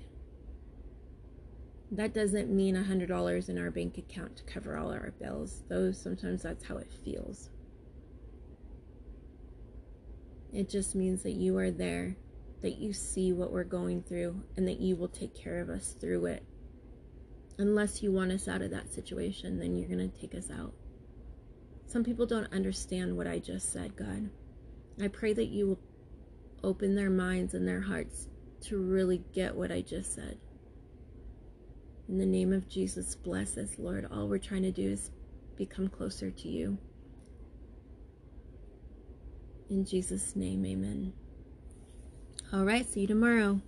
That 1.92 2.14
doesn't 2.14 2.50
mean 2.50 2.78
a 2.78 2.84
$100 2.84 3.50
in 3.50 3.58
our 3.58 3.70
bank 3.72 3.98
account 3.98 4.38
to 4.38 4.44
cover 4.46 4.78
all 4.78 4.90
our 4.90 5.12
bills, 5.20 5.64
though 5.68 5.92
sometimes 5.92 6.44
that's 6.44 6.64
how 6.64 6.78
it 6.78 6.90
feels. 7.04 7.50
It 10.54 10.70
just 10.70 10.96
means 10.96 11.24
that 11.24 11.34
you 11.34 11.58
are 11.58 11.72
there, 11.72 12.16
that 12.62 12.78
you 12.78 12.94
see 12.94 13.34
what 13.34 13.52
we're 13.52 13.66
going 13.66 14.02
through, 14.04 14.44
and 14.56 14.66
that 14.70 14.80
you 14.80 14.96
will 14.96 15.10
take 15.10 15.36
care 15.36 15.60
of 15.60 15.70
us 15.70 15.94
through 16.00 16.28
it. 16.28 16.44
Unless 17.58 18.02
you 18.02 18.12
want 18.12 18.32
us 18.32 18.48
out 18.48 18.62
of 18.62 18.72
that 18.72 18.92
situation, 18.94 19.60
then 19.60 19.76
you're 19.76 19.88
going 19.90 20.10
to 20.10 20.20
take 20.20 20.36
us 20.36 20.50
out. 20.50 20.74
Some 21.88 22.04
people 22.04 22.26
don't 22.26 22.52
understand 22.54 23.16
what 23.16 23.28
I 23.28 23.40
just 23.40 23.72
said, 23.72 23.96
God. 23.96 24.30
I 25.02 25.08
pray 25.10 25.34
that 25.34 25.48
you 25.48 25.68
will 25.68 25.80
open 26.64 26.96
their 26.96 27.10
minds 27.10 27.54
and 27.54 27.68
their 27.68 27.82
hearts 27.82 28.28
to 28.62 28.78
really 28.78 29.24
get 29.34 29.56
what 29.56 29.72
I 29.72 29.82
just 29.82 30.14
said. 30.16 30.38
In 32.08 32.18
the 32.18 32.26
name 32.26 32.54
of 32.54 32.70
Jesus, 32.70 33.16
bless 33.16 33.58
us, 33.58 33.76
Lord. 33.78 34.08
All 34.12 34.28
we're 34.28 34.38
trying 34.38 34.64
to 34.64 34.72
do 34.72 34.92
is 34.92 35.12
become 35.58 35.88
closer 35.88 36.30
to 36.30 36.48
you. 36.48 36.78
In 39.70 39.86
Jesus' 39.86 40.36
name, 40.36 40.66
amen. 40.66 41.14
All 42.52 42.66
right, 42.66 42.86
see 42.90 43.02
you 43.02 43.08
tomorrow. 43.08 43.62